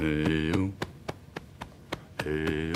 [0.00, 0.72] Eu.
[2.24, 2.75] Eu.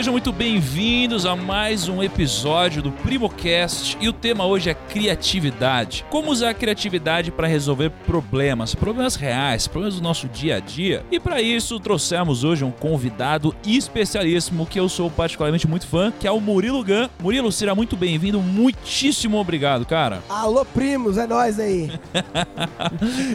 [0.00, 6.06] sejam muito bem-vindos a mais um episódio do PrimoCast e o tema hoje é criatividade.
[6.08, 11.04] Como usar a criatividade para resolver problemas, problemas reais, problemas do nosso dia a dia.
[11.10, 16.26] E para isso trouxemos hoje um convidado especialíssimo que eu sou particularmente muito fã, que
[16.26, 17.06] é o Murilo Gun.
[17.22, 20.22] Murilo, será muito bem-vindo, muitíssimo obrigado, cara.
[20.30, 21.90] Alô, primos, é nós aí.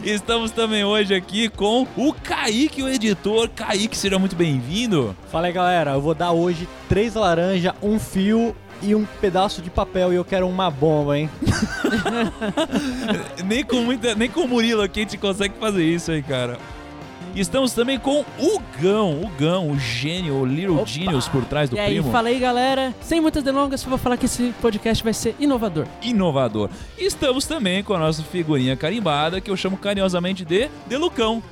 [0.02, 3.50] Estamos também hoje aqui com o Kaique, o editor.
[3.50, 5.14] Kaique, seja muito bem-vindo.
[5.30, 5.92] Fala aí, galera.
[5.92, 6.55] Eu vou dar hoje
[6.88, 11.30] três laranjas, um fio e um pedaço de papel e eu quero uma bomba, hein?
[13.44, 16.58] nem com muita, nem com o Murilo aqui a gente consegue fazer isso aí, cara.
[17.34, 20.86] Estamos também com o Gão, o Gão, o gênio, o Little Opa!
[20.86, 22.10] Genius por trás do e aí, primo.
[22.10, 22.94] fala aí, galera.
[23.02, 25.86] Sem muitas delongas, só vou falar que esse podcast vai ser inovador.
[26.00, 26.70] Inovador.
[26.96, 31.42] E estamos também com a nossa figurinha carimbada, que eu chamo carinhosamente de Delucão.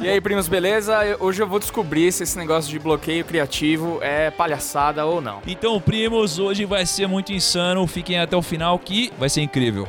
[0.00, 1.16] E aí, primos, beleza?
[1.20, 5.40] Hoje eu vou descobrir se esse negócio de bloqueio criativo é palhaçada ou não.
[5.46, 7.86] Então, primos, hoje vai ser muito insano.
[7.86, 9.88] Fiquem até o final que vai ser incrível.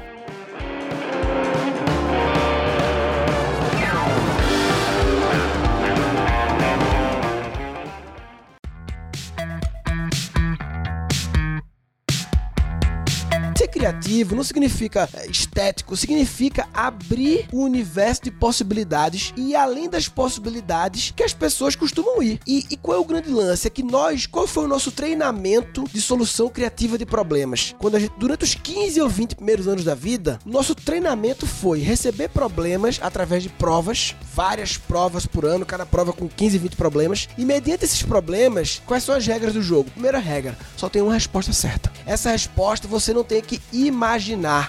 [14.14, 21.24] Criativo não significa estético, significa abrir o universo de possibilidades e além das possibilidades que
[21.24, 22.40] as pessoas costumam ir.
[22.46, 23.68] E, e qual é o grande lance?
[23.68, 27.76] É que nós, qual foi o nosso treinamento de solução criativa de problemas?
[27.80, 31.80] Quando a gente, durante os 15 ou 20 primeiros anos da vida, nosso treinamento foi
[31.80, 37.28] receber problemas através de provas, várias provas por ano, cada prova com 15, 20 problemas,
[37.38, 39.90] e mediante esses problemas, quais são as regras do jogo?
[39.92, 41.92] Primeira regra, só tem uma resposta certa.
[42.06, 44.03] Essa resposta você não tem que imaginar,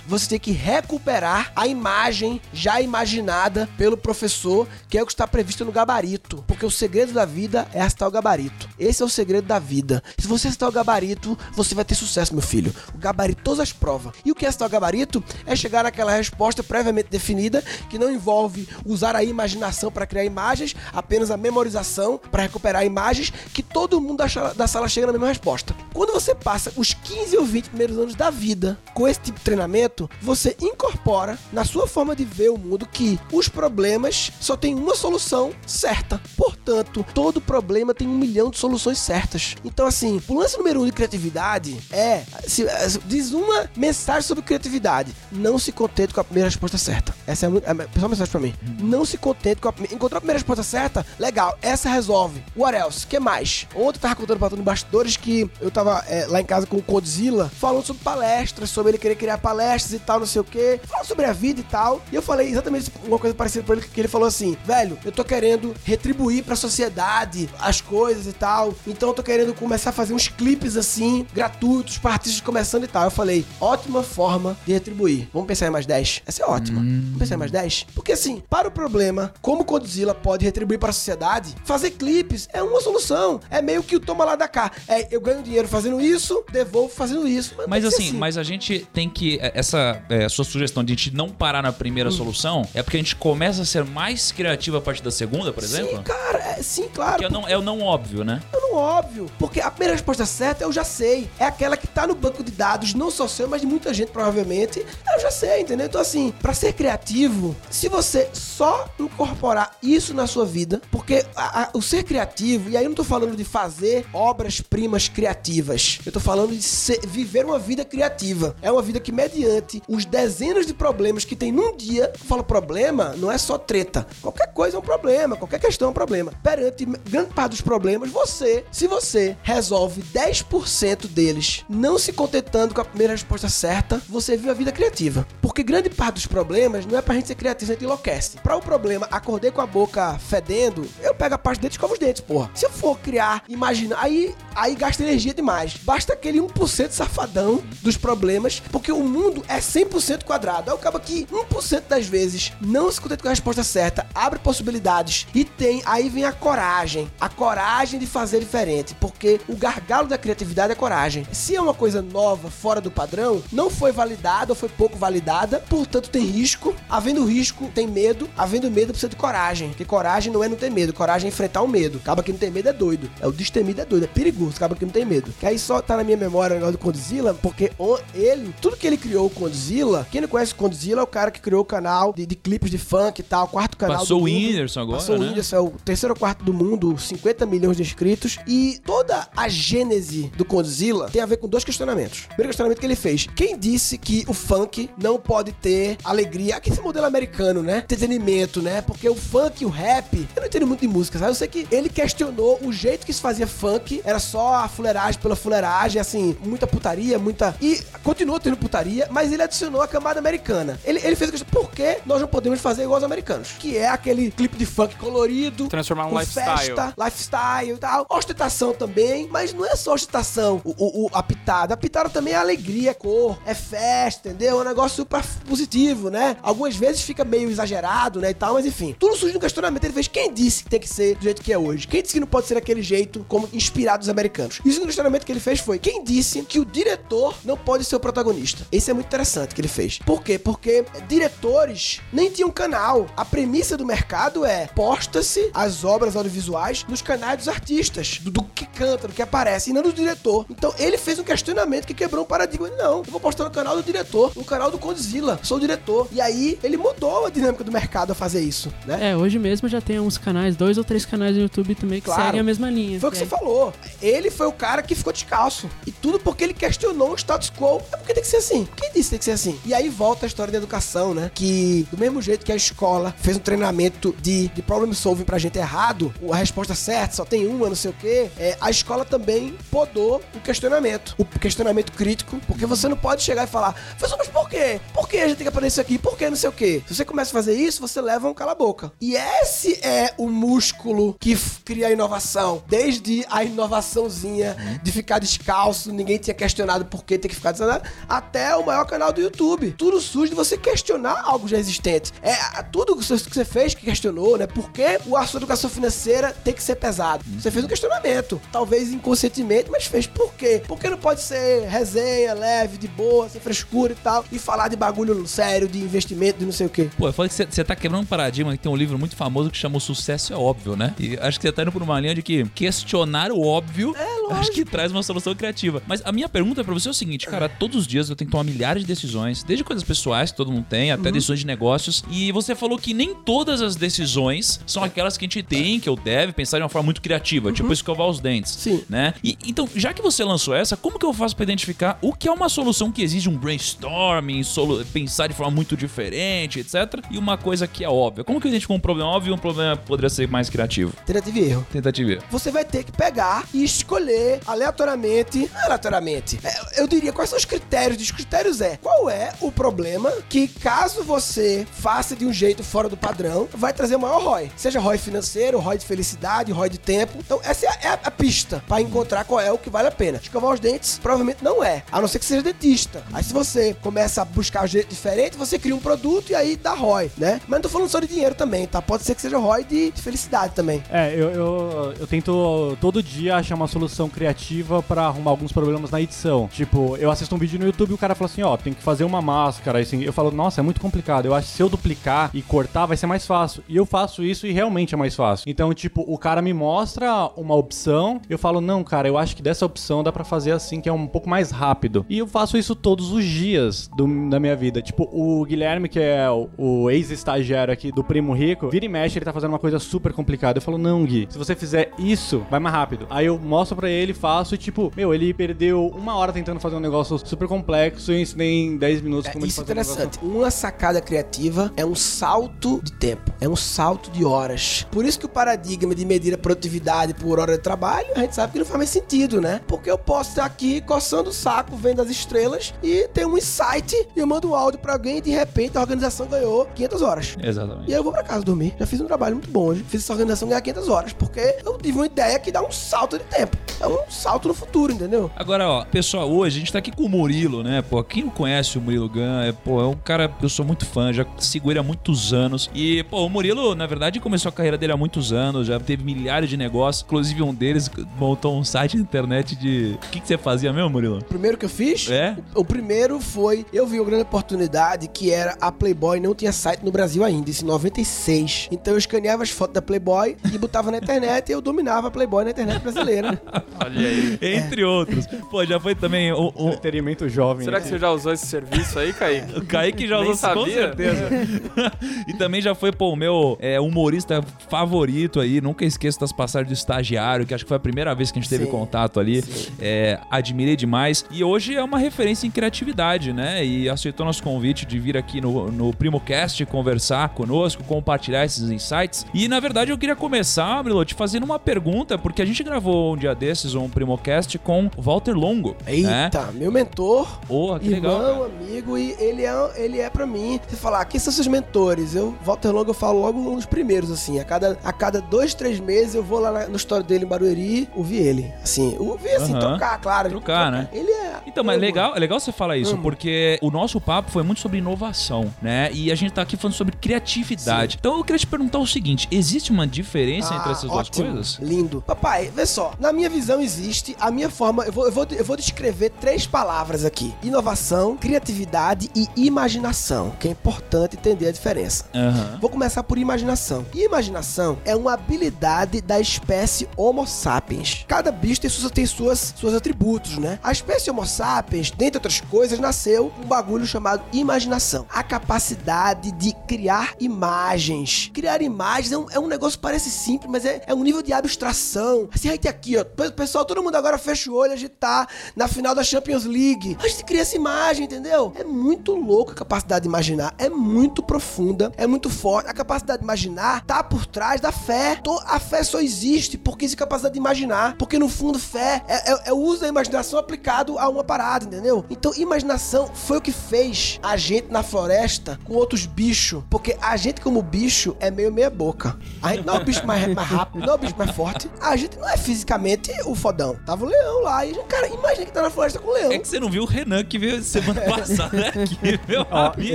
[0.06, 5.26] você tem que recuperar a imagem já imaginada pelo professor, que é o que está
[5.26, 6.44] previsto no gabarito.
[6.46, 8.68] Porque o segredo da vida é acertar o gabarito.
[8.78, 10.02] Esse é o segredo da vida.
[10.16, 12.72] Se você acertar o gabarito, você vai ter sucesso, meu filho.
[12.94, 14.14] O gabarito, todas as provas.
[14.24, 15.22] E o que é acertar o gabarito?
[15.44, 20.76] É chegar naquela resposta previamente definida, que não envolve usar a imaginação para criar imagens,
[20.92, 25.12] apenas a memorização para recuperar imagens, que todo mundo da sala- da sala chega na
[25.14, 25.74] mesma resposta.
[25.92, 29.44] Quando você passa os 15 ou 20 primeiros anos da vida com esse tipo de
[29.44, 34.74] treinamento, você incorpora na sua forma de ver o mundo que os problemas só tem
[34.74, 36.20] uma solução certa.
[36.36, 39.54] Portanto, todo problema tem um milhão de soluções certas.
[39.64, 42.66] Então, assim, o lance número um de criatividade é se-
[43.06, 45.14] diz uma mensagem sobre criatividade.
[45.32, 47.14] Não se contente com a primeira resposta certa.
[47.26, 48.54] Essa é a, a principal mensagem pra mim.
[48.80, 49.94] Não se contente com a primeira.
[49.94, 51.06] Encontrou a primeira resposta certa?
[51.18, 52.42] Legal, essa resolve.
[52.56, 53.06] What else?
[53.06, 53.66] que mais?
[53.74, 56.76] Ontem eu tava contando pra todo bastidores que eu tava é, lá em casa com
[56.76, 60.44] o Godzilla falando sobre palestras, sobre ele querer criar palestras e tal, não sei o
[60.44, 62.02] que, falando sobre a vida e tal.
[62.10, 65.12] E eu falei exatamente uma coisa parecida pra ele, que ele falou assim: velho, eu
[65.12, 68.74] tô querendo retribuir pra sociedade as coisas e tal.
[68.86, 72.88] Então eu tô querendo começar a fazer uns clipes assim, gratuitos, pra artistas começando e
[72.88, 73.04] tal.
[73.04, 75.28] Eu falei, ótima forma de retribuir.
[75.32, 76.22] Vamos pensar em mais 10?
[76.26, 76.80] Essa é ótima.
[76.80, 77.86] Vamos pensar em mais 10?
[77.94, 82.62] Porque assim, para o problema, como Godzilla pode retribuir para a sociedade, fazer clipes é
[82.62, 83.40] uma solução.
[83.50, 84.70] É meio que o toma lá da cá.
[84.88, 87.54] É, eu ganho dinheiro fazendo isso, devolvo fazendo isso.
[87.68, 89.38] Mas que ser assim, mas a gente tem que.
[89.42, 92.12] Essa é, sua sugestão de a gente não parar na primeira Hum.
[92.12, 95.62] solução é porque a gente começa a ser mais criativo a partir da segunda, por
[95.64, 95.96] exemplo?
[95.96, 97.18] Sim, cara, é, sim, claro.
[97.18, 98.40] Que é o não, é o não óbvio, né?
[98.52, 99.30] É não óbvio.
[99.38, 101.28] Porque a primeira resposta certa eu já sei.
[101.38, 104.10] É aquela que tá no banco de dados, não só seu, mas de muita gente,
[104.12, 104.78] provavelmente.
[105.14, 105.86] Eu já sei, entendeu?
[105.86, 111.62] Então, assim, pra ser criativo, se você só incorporar isso na sua vida, porque a-
[111.64, 115.98] a- o ser criativo, e aí eu não tô falando de fazer obras-primas criativas.
[116.04, 118.54] Eu tô falando de ser- viver uma vida criativa.
[118.62, 122.44] É uma vida que, mediante os dezenas de problemas que tem num dia, eu falo
[122.44, 124.06] problema, não é só treta.
[124.22, 126.32] Qualquer coisa é um problema, qualquer questão é um problema.
[126.42, 132.80] Perante grande parte dos problemas, você, se você resolve 10% deles, não se contentando com
[132.80, 135.26] a primeira resposta certa, você vive a vida criativa.
[135.40, 138.36] Porque grande parte dos problemas não é pra gente ser criativo, a gente enlouquece.
[138.38, 141.94] Pra o problema, acordei com a boca fedendo, eu pego a parte dele e escovo
[141.94, 142.50] os dentes, porra.
[142.54, 145.76] Se eu for criar, imaginar, aí, aí gasta energia demais.
[145.82, 150.68] Basta aquele 1% safadão dos problemas, porque o mundo é 100% quadrado.
[150.72, 155.28] Aí acaba que 1% das vezes não se contenta com a resposta certa, abre possibilidades
[155.32, 157.08] e tem, aí vem a coragem.
[157.20, 158.92] A coragem de fazer diferente.
[159.00, 161.24] Porque o gargalo da criatividade é coragem.
[161.30, 165.60] Se é uma coisa nova, fora do padrão, não foi validada ou foi pouco validada,
[165.68, 166.74] portanto tem risco.
[166.90, 168.28] Havendo risco, tem medo.
[168.36, 169.68] Havendo medo, precisa de coragem.
[169.68, 170.92] Porque coragem não é não ter medo.
[170.92, 171.98] Coragem é enfrentar o medo.
[172.02, 173.08] Acaba que não tem medo é doido.
[173.20, 174.02] É o destemido é doido.
[174.02, 174.56] É perigoso.
[174.56, 175.32] Acaba que não tem medo.
[175.38, 178.78] Que aí só tá na minha memória o negócio do Condzilla, porque o- ele, tudo
[178.78, 181.60] que ele criou o Condzilla, quem não conhece o Condzilla é o cara que criou
[181.60, 184.24] o canal de, de clipes de funk e tal, quarto canal Passou o.
[184.24, 185.26] Whindersson agora, Passou o né?
[185.26, 188.38] Whindersson, é o terceiro ou quarto do mundo, 50 milhões de inscritos.
[188.46, 192.20] E toda a gênese do Condzilla tem a ver com dois questionamentos.
[192.20, 196.56] Primeiro questionamento que ele fez: quem disse que o funk não pode ter alegria?
[196.56, 197.80] Aqui esse modelo americano, né?
[197.84, 198.80] Entretenimento, né?
[198.80, 201.32] Porque o funk e o rap, eu não entendo muito de música, sabe?
[201.32, 205.20] Eu sei que ele questionou o jeito que se fazia funk, era só a fuleiragem
[205.20, 207.54] pela fuleiragem, assim, muita putaria, muita.
[207.60, 210.78] E continua tendo putaria, mas ele adicionou a camada americana.
[210.84, 213.52] Ele, ele fez a questão: por que nós não podemos fazer igual os americanos?
[213.58, 216.58] Que é aquele clipe de funk colorido, Transformar um lifestyle.
[216.58, 218.06] festa, lifestyle e tal.
[218.10, 221.74] Ostentação também, mas não é só ostentação, o, o, o- a pitada.
[221.74, 224.58] A pitada também é alegria, é cor, é festa, entendeu?
[224.58, 226.36] É um negócio super positivo, né?
[226.42, 228.94] Algumas vezes fica meio exagerado, né, e tal, mas enfim.
[228.98, 229.84] Tudo surge no questionamento.
[229.84, 231.86] Ele fez, quem disse que tem que ser do jeito que é hoje?
[231.86, 234.60] Quem disse que não pode ser daquele jeito como inspirado dos americanos?
[234.64, 237.84] E o segundo questionamento que ele fez foi, quem disse que o diretor não pode
[237.84, 238.43] ser o protagonista?
[238.70, 239.98] Esse é muito interessante que ele fez.
[239.98, 240.38] Por quê?
[240.38, 243.06] Porque diretores nem tinham canal.
[243.16, 248.42] A premissa do mercado é posta-se as obras audiovisuais nos canais dos artistas, do, do
[248.44, 250.44] que canta, do que aparece, e não do diretor.
[250.50, 252.66] Então ele fez um questionamento que quebrou um paradigma.
[252.68, 255.60] Ele, Não, eu vou postar no canal do diretor, no canal do Condzilla, sou o
[255.60, 256.08] diretor.
[256.12, 259.10] E aí ele mudou a dinâmica do mercado a fazer isso, né?
[259.10, 262.04] É, hoje mesmo já tem uns canais, dois ou três canais no YouTube também que
[262.06, 262.22] Claro.
[262.24, 263.00] seguem a mesma linha.
[263.00, 263.72] Foi o que E você falou.
[264.02, 265.68] Ele foi o cara que ficou descalço.
[265.86, 267.80] E tudo porque ele questionou o status quo.
[267.92, 268.66] É porque tem que ser assim.
[268.76, 269.60] Quem disse que tem que ser assim?
[269.64, 271.30] E aí volta a história da educação, né?
[271.34, 275.38] Que do mesmo jeito que a escola fez um treinamento de, de problem solving pra
[275.38, 279.04] gente errado, a resposta certa só tem uma, não sei o quê, é, a escola
[279.04, 281.14] também podou o questionamento.
[281.18, 282.40] O questionamento crítico.
[282.46, 284.80] Porque você não pode chegar e falar, mas por quê?
[284.92, 285.98] Por que a gente tem que aprender isso aqui?
[285.98, 286.82] Por que não sei o quê?
[286.86, 288.92] Se você começa a fazer isso, você leva um cala-boca.
[289.00, 292.62] E esse é o músculo que cria a inovação.
[292.66, 297.82] Desde a inovaçãozinha de ficar descalço, ninguém tinha questionado por que tem que ficar descalço,
[298.16, 299.74] até o maior canal do YouTube.
[299.76, 302.12] Tudo surge de você questionar algo já existente.
[302.22, 304.46] É tudo que você fez que questionou, né?
[304.46, 307.22] Por que o assunto educação financeira tem que ser pesado?
[307.38, 308.40] Você fez um questionamento.
[308.52, 310.06] Talvez inconscientemente, mas fez.
[310.06, 310.62] Por quê?
[310.66, 314.76] Porque não pode ser resenha, leve, de boa, sem frescura e tal, e falar de
[314.76, 316.88] bagulho sério, de investimento, de não sei o quê.
[316.96, 319.50] Pô, eu falei que você- tá quebrando um paradigma que tem um livro muito famoso
[319.50, 320.94] que chama O Sucesso é Óbvio, né?
[320.98, 323.94] E acho que você tá indo por uma linha de que questionar o óbvio
[324.30, 325.82] acho que traz uma solução criativa.
[325.86, 328.28] Mas a minha pergunta pra você é o seguinte, cara, todos os dias eu tenho
[328.28, 331.46] que tomar milhares de decisões, desde coisas pessoais que todo mundo tem, até decisões de
[331.46, 332.04] negócios.
[332.10, 335.88] E você falou que nem todas as decisões são aquelas que a gente tem, que
[335.88, 338.52] eu deve pensar de uma forma muito criativa, tipo escovar os dentes.
[338.52, 338.82] Sim.
[338.88, 339.14] Né?
[339.22, 342.28] E, então, já que você lançou essa, como que eu faço pra identificar o que
[342.28, 346.74] é uma solução que exige um brainstorming, solu- pensar de forma muito diferente, etc.
[347.10, 348.24] E uma coisa que é óbvia.
[348.24, 350.92] Como que eu identifico um problema óbvio e um problema que poderia ser mais criativo?
[351.06, 351.66] Tentativa e erro.
[351.72, 352.10] Tentativa.
[352.10, 352.24] e erro.
[352.30, 357.44] você vai ter que pegar e escolher aleatoriamente, aleatoriamente, é, eu diria quais são os
[357.44, 357.93] critérios.
[358.02, 362.88] Os critérios é qual é o problema que caso você faça de um jeito fora
[362.88, 364.50] do padrão, vai trazer maior ROI.
[364.56, 367.18] Seja ROI financeiro, ROI de felicidade, ROI de tempo.
[367.18, 370.18] Então essa é a, é pista para encontrar qual é o que vale a pena.
[370.22, 373.04] Escovar os dentes provavelmente não é, a não ser que seja dentista.
[373.12, 376.56] Aí se você começa a buscar um jeito diferente, você cria um produto e aí
[376.56, 377.40] dá ROI, né?
[377.46, 378.80] Mas não tô falando só de dinheiro também, tá?
[378.80, 380.82] Pode ser que seja ROI de, de felicidade também.
[380.90, 385.90] É, eu, eu, eu tento todo dia achar uma solução criativa pra arrumar alguns problemas
[385.90, 386.48] na edição.
[386.48, 388.82] Tipo, eu assisto um vídeo no YouTube e o cara fala assim, ó, tem que
[388.82, 390.02] fazer uma máscara, assim.
[390.02, 391.26] Eu falo, nossa, é muito complicado.
[391.26, 393.62] Eu acho que se eu duplicar e cortar vai ser mais fácil.
[393.68, 395.44] E eu faço isso e realmente é mais fácil.
[395.48, 399.42] Então, tipo, o cara me mostra uma opção, eu falo, não, cara, eu acho que
[399.42, 402.04] dessa opção dá pra fazer assim, que é um pouco mais rápido.
[402.08, 404.80] E eu faço isso todos os dias do- da minha vida.
[404.82, 409.18] Tipo, o Guilherme, que é o, o ex-estagiário aqui do Primo Rico, vira e mexe,
[409.18, 410.58] ele tá fazendo uma coisa super complicada.
[410.58, 413.06] Eu falo, não, Gui, se você fizer isso, vai mais rápido.
[413.10, 416.76] Aí eu mostro pra ele, faço e, tipo, meu, ele perdeu uma hora tentando fazer
[416.76, 419.78] um negócio super complexo e eu ensinei em 10 minutos É, como isso é fazer
[419.78, 420.18] um interessante.
[420.22, 424.86] Uma sacada criativa é um salto de tempo, é um salto de horas.
[424.90, 428.34] Por isso que o paradigma de medir a produtividade por hora de trabalho, a gente
[428.34, 429.60] sabe que não faz mais sentido, né?
[429.66, 433.94] Porque eu posso estar aqui coçando o saco, vendo as estrelas e ter um insight
[434.14, 437.36] e eu mando um áudio pra alguém e de repente a organização ganhou 500 horas.
[437.42, 437.88] Exatamente.
[437.90, 438.74] E aí eu vou pra casa dormir.
[438.78, 439.84] Já fiz um trabalho muito bom hoje.
[439.88, 443.18] Fiz essa organização ganhar 500 horas, porque eu tive uma ideia que dá um salto
[443.18, 443.56] de tempo.
[443.80, 445.30] é um salto no futuro, entendeu?
[445.34, 447.82] Agora, ó, pessoal, hoje a gente tá aqui com o Murilo, né?
[447.82, 450.64] Pô, quem não conhece o Murilo Gun, é, pô, é um cara que eu sou
[450.64, 452.70] muito fã, já sigo ele há muitos anos.
[452.74, 456.04] E, pô, o Murilo, na verdade, começou a carreira dele há muitos anos, já teve
[456.04, 459.98] milhares de negócios, inclusive um deles montou um site na internet de.
[460.04, 461.18] O que, que você fazia mesmo, Murilo?
[461.18, 462.36] O primeiro que eu fiz, É?
[462.54, 466.52] o, o primeiro foi, eu vi uma grande oportunidade que era a Playboy não tinha
[466.52, 468.68] site no Brasil ainda, isso em 96.
[468.70, 472.10] Então eu escaneava as fotos da Playboy e botava na internet e eu dominava a
[472.10, 473.40] Playboy na internet brasileira.
[473.82, 474.38] Olha aí.
[474.40, 475.26] Entre outros.
[475.50, 477.53] Pô, já foi também o, o, Entretenimento jovem.
[477.62, 479.54] Será que você já usou esse serviço aí, Kaique?
[479.64, 480.74] O Kaique já usou com sabia.
[480.74, 481.28] certeza.
[482.28, 485.60] e também já foi, pô, o meu é, humorista favorito aí.
[485.60, 488.42] Nunca esqueço das passagens do estagiário, que acho que foi a primeira vez que a
[488.42, 489.42] gente teve Sim, contato ali.
[489.80, 491.24] É, admirei demais.
[491.30, 493.64] E hoje é uma referência em criatividade, né?
[493.64, 499.26] E aceitou nosso convite de vir aqui no, no PrimoCast conversar conosco, compartilhar esses insights.
[499.32, 503.14] E na verdade eu queria começar, Brilo, te fazendo uma pergunta, porque a gente gravou
[503.14, 505.76] um dia desses um PrimoCast com o Walter Longo.
[505.86, 506.24] né?
[506.24, 508.12] Eita, meu mentor, Porra, que legal.
[508.20, 508.52] irmão, cara.
[508.60, 510.60] amigo, e ele é, ele é para mim.
[510.68, 512.14] Você falar, quem são seus mentores?
[512.14, 514.38] Eu, Walter Longo, eu falo logo um dos primeiros, assim.
[514.40, 517.28] A cada, a cada dois, três meses eu vou lá na- no história dele em
[517.28, 518.52] Barueri ouvir ele.
[518.62, 519.60] Assim, ouvir assim, Aham.
[519.70, 520.28] trocar, claro.
[520.30, 520.88] Trocar, né?
[520.92, 521.34] Ele é.
[521.46, 523.02] Então, mas é legal, é legal você falar isso, Amo.
[523.02, 525.90] porque o nosso papo foi muito sobre inovação, né?
[525.92, 527.96] E a gente tá aqui falando sobre criatividade.
[527.98, 531.56] Então eu queria te perguntar o seguinte: existe uma diferença entre Ah, essas ótimo, duas
[531.56, 531.58] coisas?
[531.60, 532.02] Lindo.
[532.06, 532.92] Papai, vê só.
[532.98, 534.84] Na minha visão existe a minha forma.
[534.84, 540.30] Eu vou, eu vou, eu vou descrever três palavras aqui: inovação, criatividade e imaginação.
[540.40, 542.04] Que é importante entender a diferença.
[542.14, 542.58] Aham.
[542.60, 543.86] Vou começar por imaginação.
[543.94, 548.04] Imaginação é uma habilidade da espécie Homo sapiens.
[548.08, 550.58] Cada bicho tem suas, tem suas, suas atributos, né?
[550.62, 555.06] A espécie Homo sapiens, dentre outras coisas, nasceu um bagulho chamado imaginação.
[555.12, 558.30] A capacidade de criar imagens.
[558.32, 561.22] Criar imagens é um, é um negócio que parece simples, mas é, é um nível
[561.22, 562.28] de abstração.
[562.34, 563.04] Assim, aí tem aqui, ó.
[563.04, 565.26] Pe- Pessoal, todo mundo agora fecha o olho, a gente tá
[565.56, 566.96] na final da Champions League.
[567.00, 568.52] A gente cria essa imagem, entendeu?
[568.56, 570.54] É muito louco a capacidade de imaginar.
[570.58, 572.68] É muito profunda, é muito forte.
[572.68, 575.20] A capacidade de imaginar tá por trás da fé.
[575.46, 577.96] A fé só existe porque existe capacidade de imaginar.
[577.96, 581.64] Porque no fundo, fé é, é- é o uso da imaginação aplicado a uma parada,
[581.64, 582.04] entendeu?
[582.10, 586.62] Então, imaginação foi o que fez a gente na floresta com outros bichos.
[586.70, 589.16] Porque a gente, como bicho, é meio meia boca.
[589.42, 591.70] A gente não é o bicho mais, mais rápido, não é o bicho mais forte.
[591.80, 593.76] A gente não é fisicamente o fodão.
[593.86, 594.64] Tava o leão lá.
[594.66, 596.32] E, cara, imagina que tá na floresta com o leão.
[596.32, 599.94] É que você não viu o Renan que veio semana passada aqui, meu Ó, amigo.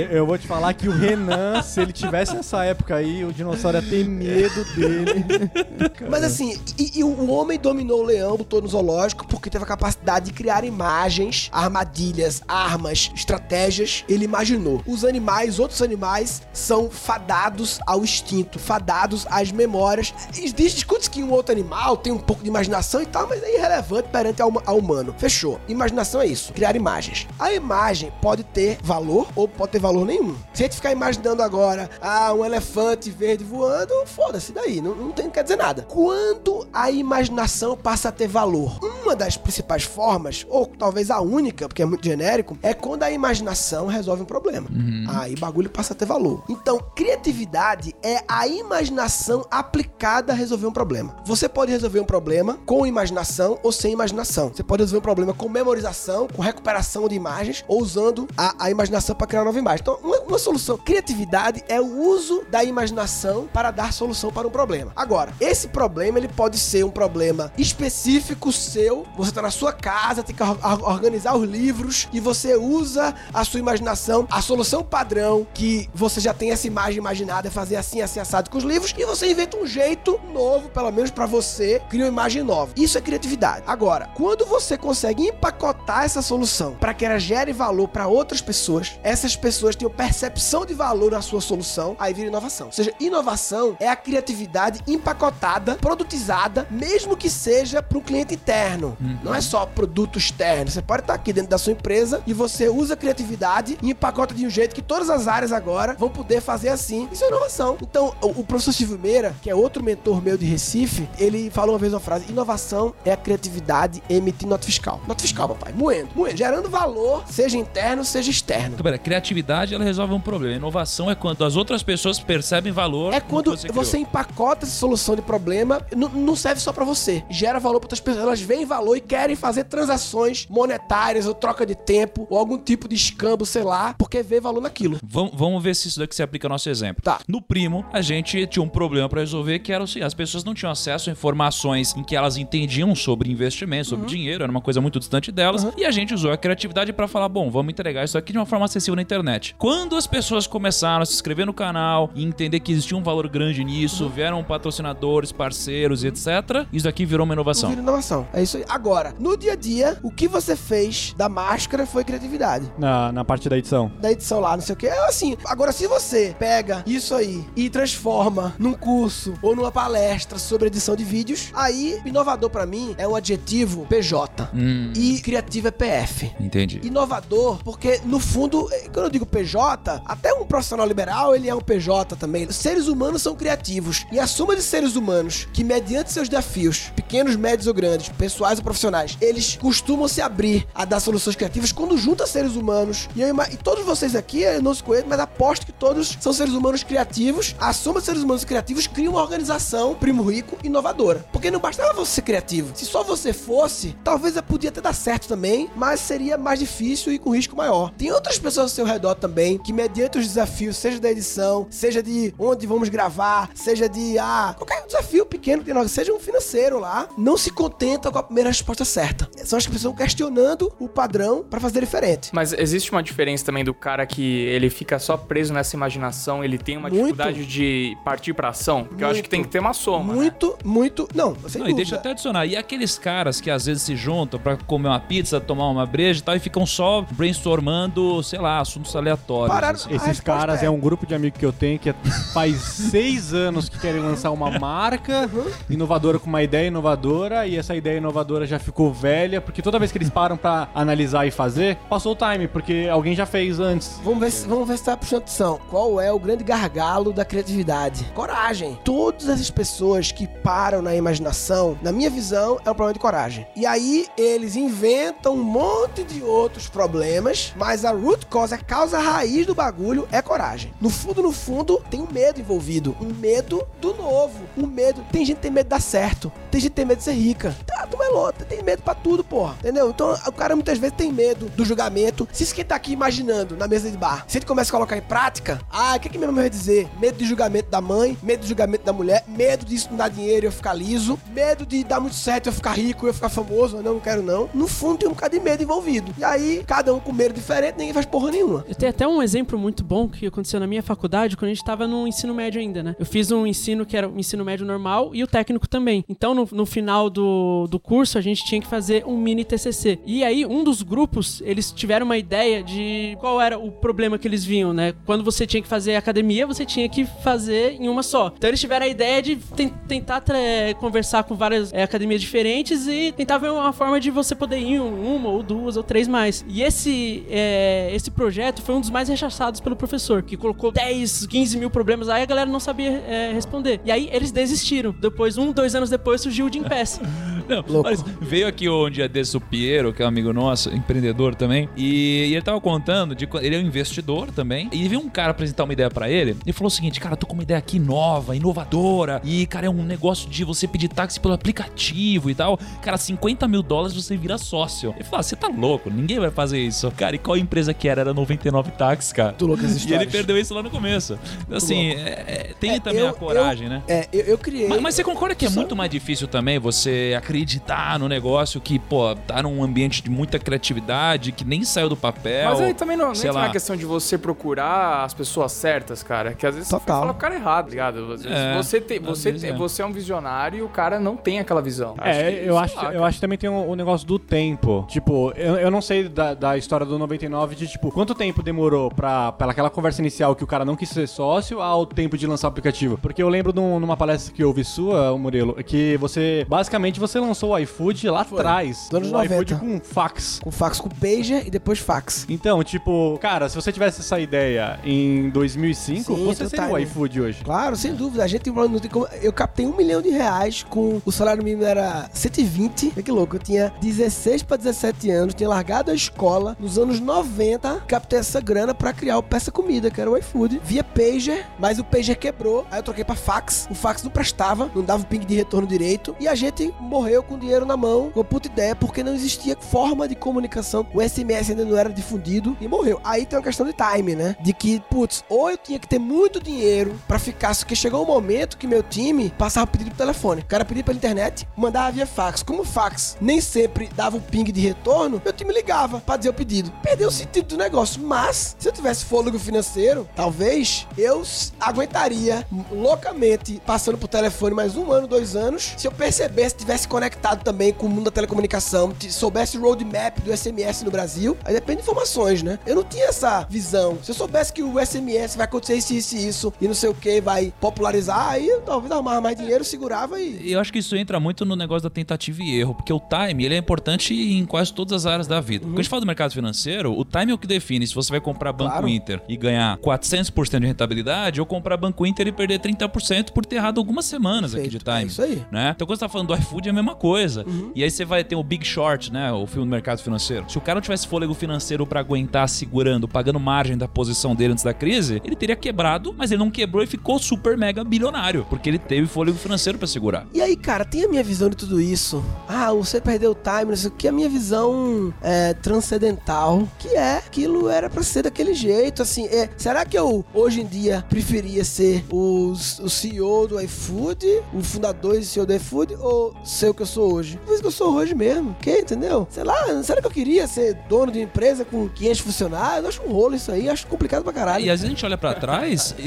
[0.00, 3.78] eu vou te falar que o Renan, se ele tivesse nessa época aí, o dinossauro
[3.78, 5.24] ia ter medo dele.
[6.08, 9.66] Mas assim, e, e o homem dominou o leão, botou no zoológico, porque teve a
[9.66, 14.04] capacidade de criar imagens, armadilhas, armas, estratégias.
[14.08, 14.82] Ele imaginou.
[14.86, 20.14] Os animais, outros animais, são fadados ao instinto, fadados às memórias.
[20.36, 23.42] E diz- discute que um outro animal tem um pouco de imaginação e tal, mas
[23.42, 25.14] é irrelevante perante ao, ao humano.
[25.18, 25.60] Fechou.
[25.68, 26.99] Imaginação é isso, criar imagens.
[27.38, 30.34] A imagem pode ter valor ou pode ter valor nenhum.
[30.52, 35.12] Se a gente ficar imaginando agora, ah, um elefante verde voando, foda-se daí, não, não,
[35.12, 35.82] tem, não quer dizer nada.
[35.82, 38.78] Quando a imaginação passa a ter valor?
[39.02, 43.10] Uma das principais formas, ou talvez a única, porque é muito genérico, é quando a
[43.10, 44.68] imaginação resolve um problema.
[45.08, 46.44] Aí o bagulho passa a ter valor.
[46.48, 51.16] Então, criatividade é a imaginação aplicada a resolver um problema.
[51.24, 54.48] Você pode resolver um problema com imaginação ou sem imaginação.
[54.48, 58.70] Você pode resolver um problema com memorização, com recuperação de imagens, ou usando a, a
[58.70, 59.80] imaginação para criar uma nova imagem.
[59.82, 60.76] Então, uma, uma solução.
[60.78, 64.92] Criatividade é o uso da imaginação para dar solução para um problema.
[64.96, 69.06] Agora, esse problema ele pode ser um problema específico seu.
[69.16, 73.14] Você está na sua casa, tem que or- or- organizar os livros e você usa
[73.32, 74.26] a sua imaginação.
[74.30, 78.50] A solução padrão que você já tem essa imagem imaginada é fazer assim, assim, assado
[78.50, 82.08] com os livros e você inventa um jeito novo, pelo menos para você, cria uma
[82.08, 82.72] imagem nova.
[82.76, 83.64] Isso é criatividade.
[83.66, 88.98] Agora, quando você consegue empacotar essa solução para que ela gere valor para outras pessoas,
[89.02, 92.68] essas pessoas tenham percepção de valor na sua solução, aí vira inovação.
[92.68, 98.96] Ou seja, inovação é a criatividade empacotada, produtizada, mesmo que seja para um cliente interno.
[99.22, 100.70] Não é só produto externo.
[100.70, 104.34] Você pode estar aqui dentro da sua empresa e você usa a criatividade e empacota
[104.34, 107.08] de um jeito que todas as áreas agora vão poder fazer assim.
[107.12, 107.76] Isso é inovação.
[107.82, 111.74] Então, o, o professor Silvio Meira, que é outro mentor meu de Recife, ele falou
[111.74, 115.00] uma vez uma frase: inovação é a criatividade emitindo nota fiscal.
[115.06, 115.72] Nota fiscal, papai.
[115.72, 118.74] Moendo, moendo, gerando valor, seja interno, seja externo.
[118.74, 120.56] Então, pera, criatividade ela resolve um problema.
[120.56, 123.12] Inovação é quando as outras pessoas percebem valor.
[123.12, 123.96] É quando você, criou.
[123.96, 127.24] empacota essa solução de problema, não serve só pra você.
[127.28, 128.24] Gera valor para outras pessoas.
[128.24, 132.88] Elas veem valor e querem fazer transações monetárias, ou troca de tempo, ou algum tipo
[132.88, 134.98] de escambo, sei lá, porque vê valor naquilo.
[135.02, 137.02] Vamos, vamos ver se isso daqui se aplica ao nosso exemplo.
[137.02, 137.20] Tá.
[137.26, 140.44] No primo, a gente tinha um problema pra resolver que era o seguinte: as pessoas
[140.44, 144.60] não tinham acesso a informações em que elas entendiam sobre investimento, sobre dinheiro, era uma
[144.60, 145.66] coisa muito distante delas.
[145.76, 148.46] E a gente usou a criatividade pra falar: bom, vamos entregar isso aqui de uma
[148.46, 149.54] forma acessível na internet.
[149.58, 153.28] Quando as pessoas começaram a se inscrever no canal e entender que existia um valor
[153.28, 157.70] grande nisso, vieram patrocinadores, parceiros e etc., isso aqui virou uma inovação.
[157.70, 158.26] Vira inovação.
[158.32, 158.64] É isso aí.
[158.68, 162.70] Agora, no dia a dia, o que você fez da máscara foi criatividade.
[162.78, 163.90] Na, na parte da edição.
[164.00, 164.86] Da edição lá, não sei o que.
[164.86, 165.36] É assim.
[165.44, 170.96] Agora, se você pega isso aí e transforma num curso ou numa palestra sobre edição
[170.96, 174.48] de vídeos, aí inovador pra mim é um adjetivo PJ.
[174.54, 176.30] Hum, E criativo é PF.
[176.44, 176.80] Entendi.
[176.82, 181.54] Inovador, porque no fundo, eh, quando eu digo PJ, até um profissional liberal ele é
[181.54, 182.50] um PJ também.
[182.50, 187.36] Seres humanos são criativos e a soma de seres humanos que, mediante seus desafios, pequenos,
[187.36, 191.96] médios ou grandes, pessoais ou profissionais, eles costumam se abrir a dar soluções criativas quando
[191.96, 193.08] junta seres humanos.
[193.14, 196.32] E, eu e todos vocês aqui, eu não se conheço, mas aposto que todos são
[196.32, 197.54] seres humanos criativos.
[197.58, 201.24] A soma de seres humanos criativos cria uma organização, primo rico, inovadora.
[201.32, 202.72] Porque não bastava você ser criativo.
[202.74, 207.18] Se só você fosse, talvez podia até dar certo também, mas seria mais difícil e
[207.18, 207.90] com risco maior.
[207.96, 212.02] Tem outras pessoas ao seu redor também que, mediante os desafios, seja da edição, seja
[212.02, 216.78] de onde vamos gravar, seja de ah, qualquer desafio pequeno que tem, seja um financeiro
[216.78, 219.28] lá, não se contenta com a primeira resposta certa.
[219.44, 222.30] São as pessoas questionando o padrão para fazer diferente.
[222.32, 226.58] Mas existe uma diferença também do cara que ele fica só preso nessa imaginação, ele
[226.58, 227.02] tem uma Muito.
[227.02, 228.84] dificuldade de partir pra ação?
[228.84, 230.12] Porque eu acho que tem que ter uma soma.
[230.12, 230.20] né?
[230.20, 231.08] Muito, muito.
[231.14, 231.76] Não, sem Não, e dúvida.
[231.76, 232.46] deixa eu até adicionar.
[232.46, 236.19] E aqueles caras que às vezes se juntam pra comer uma pizza, tomar uma breja
[236.20, 239.54] e tal, e ficam só brainstormando, sei lá, assuntos aleatórios.
[239.54, 239.90] Pararam- assim.
[239.90, 240.70] Esses resposta caras é- é...
[240.70, 241.92] um grupo de amigos que eu tenho que
[242.32, 242.56] faz
[242.90, 245.28] seis anos que querem lançar uma marca
[245.68, 249.90] inovadora com uma ideia inovadora e essa ideia inovadora já ficou velha, porque toda vez
[249.92, 254.00] que eles param pra analisar e fazer, passou o time, porque alguém já fez antes.
[254.04, 255.60] Vamos ver, se, vamos ver se tá puxando atenção.
[255.68, 258.04] Qual é o grande gargalo da criatividade?
[258.14, 258.78] Coragem.
[258.84, 263.46] Todas essas pessoas que param na imaginação, na minha visão, é um problema de coragem.
[263.56, 268.98] E aí eles inventam um monte de outros problemas, mas a root cause, a causa
[268.98, 270.72] raiz do bagulho é coragem.
[270.80, 272.96] No fundo, no fundo, tem um medo envolvido.
[273.00, 274.44] Um medo do novo.
[274.56, 275.04] Um medo.
[275.12, 276.32] Tem gente que tem medo de dar certo.
[276.50, 277.54] Tem gente que tem medo de ser rica.
[277.66, 278.44] Tá, tu é louco.
[278.44, 279.56] Tem medo pra tudo, porra.
[279.60, 279.90] Entendeu?
[279.90, 282.28] Então, o cara muitas vezes tem medo do julgamento.
[282.32, 284.96] Se isso que tá aqui imaginando na mesa de bar, se ele começa a colocar
[284.96, 286.88] em prática, ah, o que, que minha mãe vai dizer?
[286.98, 290.46] Medo de julgamento da mãe, medo de julgamento da mulher, medo disso não dar dinheiro
[290.46, 293.14] e eu ficar liso, medo de dar muito certo e eu ficar rico e eu
[293.14, 293.76] ficar famoso.
[293.82, 294.48] Não, não quero não.
[294.54, 295.99] No fundo, tem um bocado de medo envolvido.
[296.18, 298.64] E aí, cada um com medo diferente, ninguém faz porra nenhuma.
[298.68, 301.64] Eu tenho até um exemplo muito bom que aconteceu na minha faculdade quando a gente
[301.64, 302.96] tava no ensino médio ainda, né?
[302.98, 306.04] Eu fiz um ensino que era o ensino médio normal e o técnico também.
[306.08, 309.98] Então, no, no final do, do curso, a gente tinha que fazer um mini TCC.
[310.06, 314.26] E aí, um dos grupos, eles tiveram uma ideia de qual era o problema que
[314.28, 314.94] eles viam, né?
[315.06, 318.32] Quando você tinha que fazer academia, você tinha que fazer em uma só.
[318.36, 320.38] Então, eles tiveram a ideia de ten- tentar tra-
[320.78, 324.74] conversar com várias é, academias diferentes e tentar ver uma forma de você poder ir
[324.74, 326.44] em uma ou duas ou três mais.
[326.48, 331.26] E esse, é, esse projeto foi um dos mais rechaçados pelo professor, que colocou 10,
[331.26, 333.80] 15 mil problemas lá e a galera não sabia é, responder.
[333.84, 334.94] E aí eles desistiram.
[335.00, 337.00] Depois, um, dois anos depois, surgiu o Jim Pass.
[337.50, 341.34] Não, mas veio aqui um dia desse o Piero, que é um amigo nosso, empreendedor
[341.34, 345.08] também, e, e ele tava contando, de, ele é um investidor também, e veio um
[345.08, 347.58] cara apresentar uma ideia pra ele, e falou o seguinte, cara, tô com uma ideia
[347.58, 352.36] aqui nova, inovadora, e, cara, é um negócio de você pedir táxi pelo aplicativo e
[352.36, 354.94] tal, cara, 50 mil dólares você vira sócio.
[354.94, 356.90] Ele falou, ah, você tá louco, ninguém vai fazer isso.
[356.96, 358.00] Cara, e qual empresa que era?
[358.00, 359.28] Era 99 táxis, cara.
[359.30, 361.18] Muito louco E ele perdeu isso lá no começo.
[361.42, 363.82] Então, assim, é- é- tem É, também eu- a coragem, né?
[363.88, 364.68] É, eu, eu criei.
[364.68, 368.78] Mas, mas você concorda que é muito mais difícil também você acreditar no negócio que,
[368.78, 372.48] pô, tá num ambiente de muita criatividade, que nem saiu do papel?
[372.50, 373.46] Mas aí também não, não sei entra lá.
[373.46, 376.34] na questão de você procurar as pessoas certas, cara.
[376.34, 376.80] Que às vezes Total.
[376.96, 378.12] você fala pro cara errado, tá ligado?
[378.12, 379.58] Às vezes É, você, tem, às você, vezes tem- é.
[379.58, 381.94] você é um visionário e o cara não tem aquela visão.
[382.02, 384.84] É, que, eu acho, lá, eu acho que também tem o, o negócio do tempo.
[384.88, 388.90] Tipo, eu, eu não sei da, da história do 99 de, tipo, quanto tempo demorou
[388.90, 392.26] pra, pra aquela conversa inicial que o cara não quis ser sócio ao tempo de
[392.26, 392.98] lançar o aplicativo.
[392.98, 397.18] Porque eu lembro num- numa palestra que eu ouvi sua, Murilo, que você, basicamente, você
[397.18, 398.88] lançou o iFood lá atrás.
[398.92, 399.56] Nos anos o iFood 90.
[399.56, 400.40] com fax.
[400.42, 402.26] Com fax, com pager e depois fax.
[402.28, 406.64] Então, tipo, cara, se você tivesse essa ideia em 2005, Sim, você tem o seria
[406.66, 406.82] o timing.
[406.82, 407.44] iFood hoje.
[407.44, 408.24] Claro, sem dúvida.
[408.24, 408.74] A gente tem um problema.
[408.74, 412.92] não tem como- Eu captei um milhão de reais com o salário mínimo era 120.
[412.94, 413.36] Olha que louco.
[413.36, 416.56] Eu tinha 16 para 17 anos, tinha largado a escola.
[416.60, 420.60] Nos anos 90, captei essa grana pra criar o Peça Comida, que era o iFood.
[420.62, 422.64] Via pager, mas o pager quebrou.
[422.70, 423.66] Aí eu troquei pra fax.
[423.70, 426.14] O fax não prestava, não dava o ping de retorno direito.
[426.20, 430.06] E a gente morreu com dinheiro na mão, com puta ideia, porque não existia forma
[430.06, 430.86] de comunicação.
[430.94, 433.00] O SMS ainda não era difundido e morreu.
[433.02, 434.36] Aí tem uma questão de time, né?
[434.40, 438.06] De que, putz, ou eu tinha que ter muito dinheiro pra ficar, porque chegou um
[438.06, 440.42] momento que meu time passava pedido pro telefone.
[440.42, 442.42] O cara pedia pela internet, mandava via fax.
[442.42, 446.34] Como o fax nem sempre dava o ping de retorno, time ligava pra dizer o
[446.34, 446.70] pedido.
[446.82, 451.22] Perdeu o sentido do negócio, mas se eu tivesse fôlego financeiro, talvez eu
[451.58, 457.42] aguentaria loucamente passando por telefone mais um ano, dois anos, se eu percebesse, tivesse conectado
[457.42, 461.78] também com o mundo da telecomunicação, soubesse o roadmap do SMS no Brasil, aí depende
[461.78, 462.58] de informações, né?
[462.66, 463.98] Eu não tinha essa visão.
[464.02, 466.90] Se eu soubesse que o SMS vai acontecer isso, isso e isso, e não sei
[466.90, 470.52] o que, vai popularizar, aí eu talvez arrumava mais dinheiro, segurava e...
[470.52, 473.44] Eu acho que isso entra muito no negócio da tentativa e erro, porque o time
[473.44, 475.64] ele é importante em quase todas as áreas da vida.
[475.64, 478.10] Quando a gente fala do mercado financeiro, o time é o que define se você
[478.10, 478.88] vai comprar Banco Claro.
[478.88, 483.56] Inter e ganhar 400% de rentabilidade ou comprar Banco Inter e perder 30% por ter
[483.56, 484.90] errado algumas semanas aqui de Perfeito.
[484.90, 485.10] É time.
[485.10, 485.44] isso aí.
[485.50, 485.72] Né?
[485.74, 487.44] Então quando você tá falando do iFood é a mesma coisa.
[487.74, 489.32] E aí você vai ter o Big Short, né?
[489.32, 490.44] O filme do mercado financeiro.
[490.48, 494.52] Se o cara não tivesse fôlego financeiro pra aguentar segurando, pagando margem da posição dele
[494.52, 498.46] antes da crise, ele teria quebrado, mas ele não quebrou e ficou super mega bilionário,
[498.48, 500.26] porque ele teve fôlego financeiro pra segurar.
[500.34, 502.24] E aí, cara, tem a minha visão de tudo isso.
[502.48, 504.08] Ah, você perdeu o time, não sei o que.
[504.08, 509.26] A minha visão é, transcendental, que é aquilo era pra ser daquele jeito, assim.
[509.26, 514.62] É, será que eu, hoje em dia, preferia ser o, o CEO do iFood, o
[514.62, 517.36] fundador e CEO do iFood, ou ser o que eu sou hoje?
[517.38, 519.26] Talvez que eu sou hoje mesmo, que, entendeu?
[519.30, 522.82] Sei lá, será que eu queria ser dono de uma empresa com 500 funcionários?
[522.82, 524.64] Eu acho um rolo isso aí, acho complicado pra caralho.
[524.64, 525.94] E às vezes a gente olha pra trás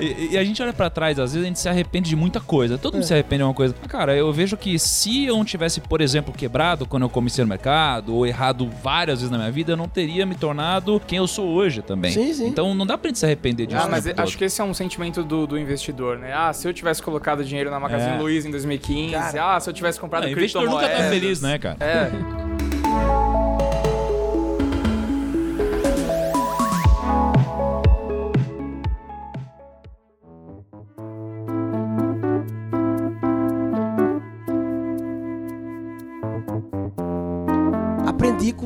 [0.00, 2.16] e, e- e a gente olha pra trás, às vezes a gente se arrepende de
[2.16, 2.76] muita coisa.
[2.78, 3.74] Todo mundo se arrepende de uma coisa.
[3.88, 7.48] Cara, eu vejo que se eu não tivesse, por exemplo, quebrado quando eu comecei no
[7.48, 11.26] mercado, ou errado várias vezes na minha vida, eu não teria me tornado quem eu
[11.26, 12.12] sou hoje também.
[12.12, 12.46] Sim, sim.
[12.46, 13.82] Então não dá pra gente se arrepender disso.
[13.82, 14.38] Ah, mas tempo acho todo.
[14.38, 16.32] que esse é um sentimento do, do investidor, né?
[16.34, 18.18] Ah, se eu tivesse colocado dinheiro na Magazine É.
[18.18, 19.56] Luiza em 2015, Cara.
[19.56, 21.76] ah, se eu tivesse comprado Não, o investidor nunca tá feliz, né, cara?
[21.80, 22.10] É.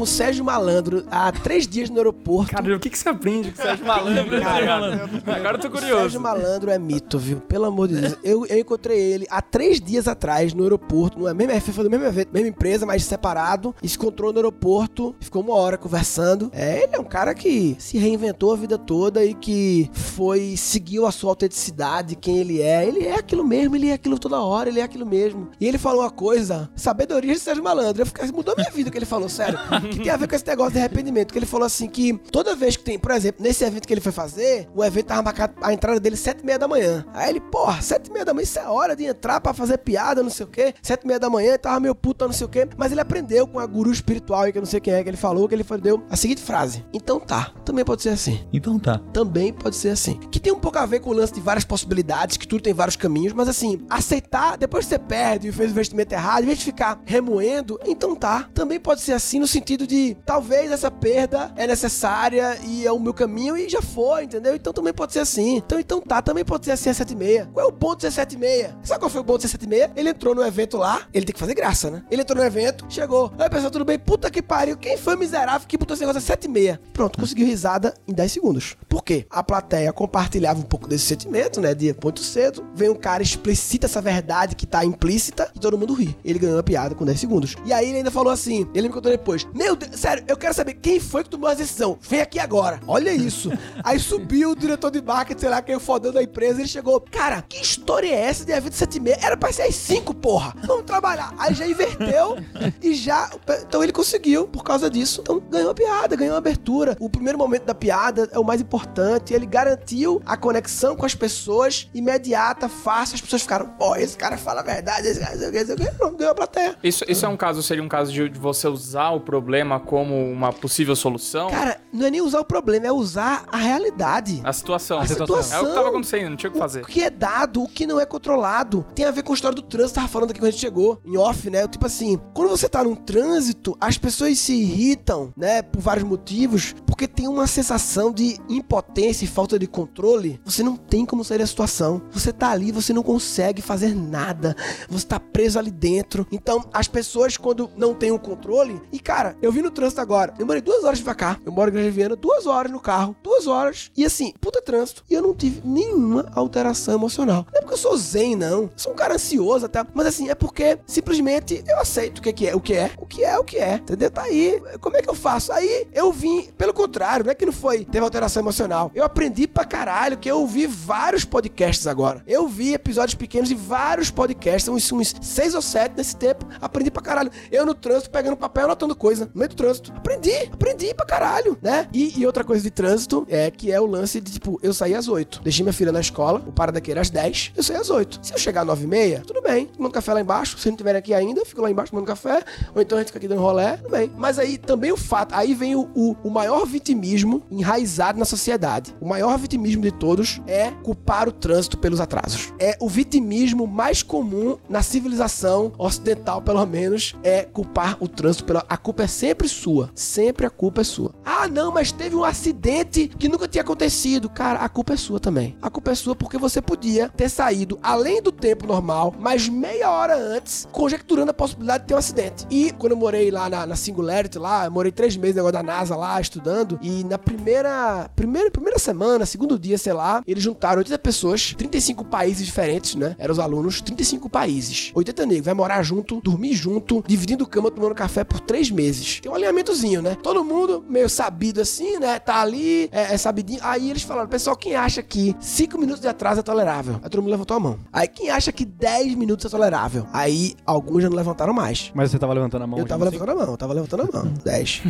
[0.08, 2.52] Sérgio Malandro há três dias no aeroporto.
[2.52, 4.40] Cara, o que, que você aprende com o Sérgio Malandro?
[4.40, 5.10] cara?
[5.26, 5.96] Agora eu tô O curioso.
[6.00, 7.40] Sérgio Malandro é mito, viu?
[7.40, 8.16] Pelo amor de Deus.
[8.24, 11.18] Eu, eu encontrei ele há três dias atrás no aeroporto.
[11.18, 13.74] Não é mesmo, foi do mesmo evento, mesma empresa, mas separado.
[13.82, 15.14] E se encontrou no aeroporto.
[15.20, 16.50] Ficou uma hora conversando.
[16.52, 21.06] É, ele é um cara que se reinventou a vida toda e que foi, seguiu
[21.06, 22.86] a sua autenticidade, quem ele é.
[22.86, 25.48] Ele é aquilo mesmo, ele é aquilo toda hora, ele é aquilo mesmo.
[25.60, 28.02] E ele falou uma coisa, sabedoria de Sérgio Malandro.
[28.02, 29.58] Eu fiquei, mudou minha vida o que ele falou, sério.
[29.98, 31.32] Que tem a ver com esse negócio de arrependimento.
[31.32, 34.00] Que ele falou assim que toda vez que tem, por exemplo, nesse evento que ele
[34.00, 37.04] foi fazer, o evento tava marcado a entrada dele sete e meia da manhã.
[37.12, 39.78] Aí ele, porra, sete e meia da manhã, isso é hora de entrar pra fazer
[39.78, 40.74] piada, não sei o quê.
[40.82, 42.68] Sete e meia da manhã, tava meio puto, não sei o quê.
[42.76, 45.11] Mas ele aprendeu com a guru espiritual aí, que eu não sei quem é, que
[45.11, 46.84] ele falou, que ele deu a seguinte frase.
[46.92, 48.40] Então tá, também pode ser assim.
[48.52, 49.00] Então tá.
[49.12, 50.14] Também pode ser assim.
[50.30, 52.72] Que tem um pouco a ver com o lance de várias possibilidades, que tudo tem
[52.72, 56.46] vários caminhos, mas assim, aceitar, depois que você perde e fez o investimento errado, em
[56.46, 58.48] vez de ficar remoendo, então tá.
[58.54, 63.01] Também pode ser assim no sentido de talvez essa perda é necessária e é o
[63.01, 64.55] meu caminho e já foi, entendeu?
[64.55, 65.57] Então também pode ser assim.
[65.57, 67.48] Então, então tá, também pode ser assim a 7,6.
[67.53, 68.74] Qual é o ponto de ser 7,6?
[68.83, 69.90] Sabe qual foi o ponto de ser 7,6?
[69.96, 72.03] Ele entrou no evento lá, ele tem que fazer graça, né?
[72.11, 73.33] Ele entrou no evento, chegou.
[73.38, 73.98] Oi, pessoal, tudo bem?
[73.98, 74.77] Puta que pariu.
[74.77, 76.79] Quem foi miserável que botou esse negócio a 7,6?
[76.92, 78.77] Pronto, conseguiu risada em 10 segundos.
[78.88, 79.27] Por quê?
[79.31, 81.74] A plateia compartilhava um pouco desse sentimento, né?
[81.74, 82.66] De muito cedo.
[82.74, 86.16] Vem um cara, explicita essa verdade que tá implícita e todo mundo ri.
[86.22, 87.57] Ele ganhou a piada com 10 segundos.
[87.64, 90.74] E aí ele ainda falou assim: ele me contou depois: Deus, sério, eu quero saber
[90.74, 91.98] quem foi que tomou a decisão.
[92.00, 92.81] Vem aqui agora.
[92.87, 93.50] Olha isso.
[93.83, 96.61] aí subiu o diretor de marketing, sei lá, quem é o fodão da empresa.
[96.61, 99.24] Ele chegou: Cara, que história é essa de evento 76?
[99.24, 100.54] Era pra ser às 5, porra.
[100.64, 101.35] Vamos trabalhar.
[101.38, 102.37] Aí já inverteu
[102.83, 103.31] e já.
[103.66, 105.20] Então ele conseguiu por causa disso.
[105.22, 106.96] Então ganhou a piada, ganhou a abertura.
[107.00, 109.35] O primeiro momento da piada é o mais importante.
[109.35, 113.16] Ele garantiu a conexão com as pessoas imediata, fácil.
[113.16, 115.09] As pessoas ficaram: Pô, esse cara fala a verdade.
[115.09, 116.11] Esse cara, esse cara, esse cara.
[116.16, 116.76] Ganhou a plateia.
[116.83, 120.30] Isso, isso é um caso, seria um caso de, de você usar o problema como
[120.30, 121.50] uma possível solução?
[121.50, 124.40] Cara, não é nem usar o problema, é usar a realidade.
[124.44, 124.98] a situação.
[124.98, 125.58] A situação.
[125.58, 126.82] É o que tava acontecendo, não tinha o que fazer.
[126.82, 128.84] O que é dado, o que não é controlado.
[128.94, 131.00] Tem a ver com a história do trânsito, tava falando aqui quando a gente chegou,
[131.04, 131.66] em off, né?
[131.66, 135.62] Tipo assim, quando você tá num trânsito, as pessoas se irritam, né?
[135.62, 140.40] Por vários motivos, porque tem uma sensação de impotência e falta de controle.
[140.44, 142.02] Você não tem como sair da situação.
[142.10, 144.56] Você tá ali, você não consegue fazer nada.
[144.88, 146.26] Você tá preso ali dentro.
[146.30, 150.34] Então, as pessoas, quando não têm o controle, E, cara, eu vim no trânsito agora.
[150.38, 151.38] Eu morei duas horas pra cá.
[151.44, 153.16] Eu moro em Grande Viana, duas horas no carro.
[153.22, 153.90] Duas horas.
[153.96, 155.04] E assim, puta trânsito.
[155.08, 157.46] E eu não tive nenhuma alteração emocional.
[157.52, 158.62] Não é porque eu sou zen, não.
[158.62, 159.84] Eu sou um cara ansioso até.
[159.94, 162.54] Mas assim, é porque simplesmente eu aceito o que é, que é.
[162.54, 163.74] O que é, o que é, o que é.
[163.74, 164.11] Entendeu?
[164.11, 164.61] Tá aí.
[164.80, 165.52] Como é que eu faço?
[165.52, 168.90] Aí eu vim, pelo contrário, não é que não foi, teve alteração emocional.
[168.94, 172.22] Eu aprendi pra caralho que eu ouvi vários podcasts agora.
[172.26, 176.46] Eu vi episódios pequenos de vários podcasts, uns, uns seis ou sete nesse tempo.
[176.61, 177.30] Aprendi pra caralho.
[177.50, 179.92] Eu no trânsito, pegando papel, anotando coisa, no meio do trânsito.
[179.96, 181.87] Aprendi, aprendi pra caralho, né?
[181.92, 184.94] E, e outra coisa de trânsito é que é o lance de, tipo, eu saí
[184.94, 185.40] às oito.
[185.42, 188.18] Deixei minha filha na escola, o Paradaqueira às 10, eu saí às 8.
[188.22, 189.66] Se eu chegar às 9 e meia, tudo bem.
[189.66, 190.59] Tomando café lá embaixo.
[190.59, 192.42] Se não tiverem aqui ainda, eu fico lá embaixo tomando café.
[192.74, 194.11] Ou então a gente fica aqui dando rolé, tudo bem.
[194.16, 198.94] Mas aí também o fato, aí vem o, o, o maior vitimismo enraizado na sociedade.
[199.01, 202.53] O maior vitimismo de todos é culpar o trânsito pelos atrasos.
[202.59, 208.64] É o vitimismo mais comum na civilização ocidental, pelo menos, é culpar o trânsito pela.
[208.68, 209.90] A culpa é sempre sua.
[209.94, 211.14] Sempre a culpa é sua.
[211.24, 214.28] Ah, não, mas teve um acidente que nunca tinha acontecido.
[214.28, 215.56] Cara, a culpa é sua também.
[215.60, 219.90] A culpa é sua porque você podia ter saído além do tempo normal, mas meia
[219.90, 222.46] hora antes, conjecturando a possibilidade de ter um acidente.
[222.50, 225.52] E quando eu morei lá na, na Singularity, lá, eu morei três meses no negócio
[225.52, 230.42] da NASA lá, estudando, e na primeira, primeira, primeira semana, segundo dia, sei lá, eles
[230.42, 233.16] juntaram 80 pessoas, 35 países diferentes, né?
[233.18, 234.90] Eram os alunos, 35 países.
[234.94, 239.17] 80 negros, vai morar junto, dormir junto, dividindo cama, tomando café por três meses.
[239.20, 240.16] Tem um alinhamentozinho, né?
[240.22, 242.18] Todo mundo meio sabido assim, né?
[242.18, 243.61] Tá ali, é, é sabidinho.
[243.62, 246.94] Aí eles falaram, pessoal, quem acha que 5 minutos de atraso é tolerável?
[247.02, 247.78] Aí todo mundo levantou a mão.
[247.92, 250.07] Aí quem acha que 10 minutos é tolerável?
[250.12, 251.90] Aí alguns já não levantaram mais.
[251.94, 252.78] Mas você tava levantando a mão.
[252.78, 254.33] Eu tava levantando a mão, eu tava levantando a mão.
[254.44, 254.83] 10.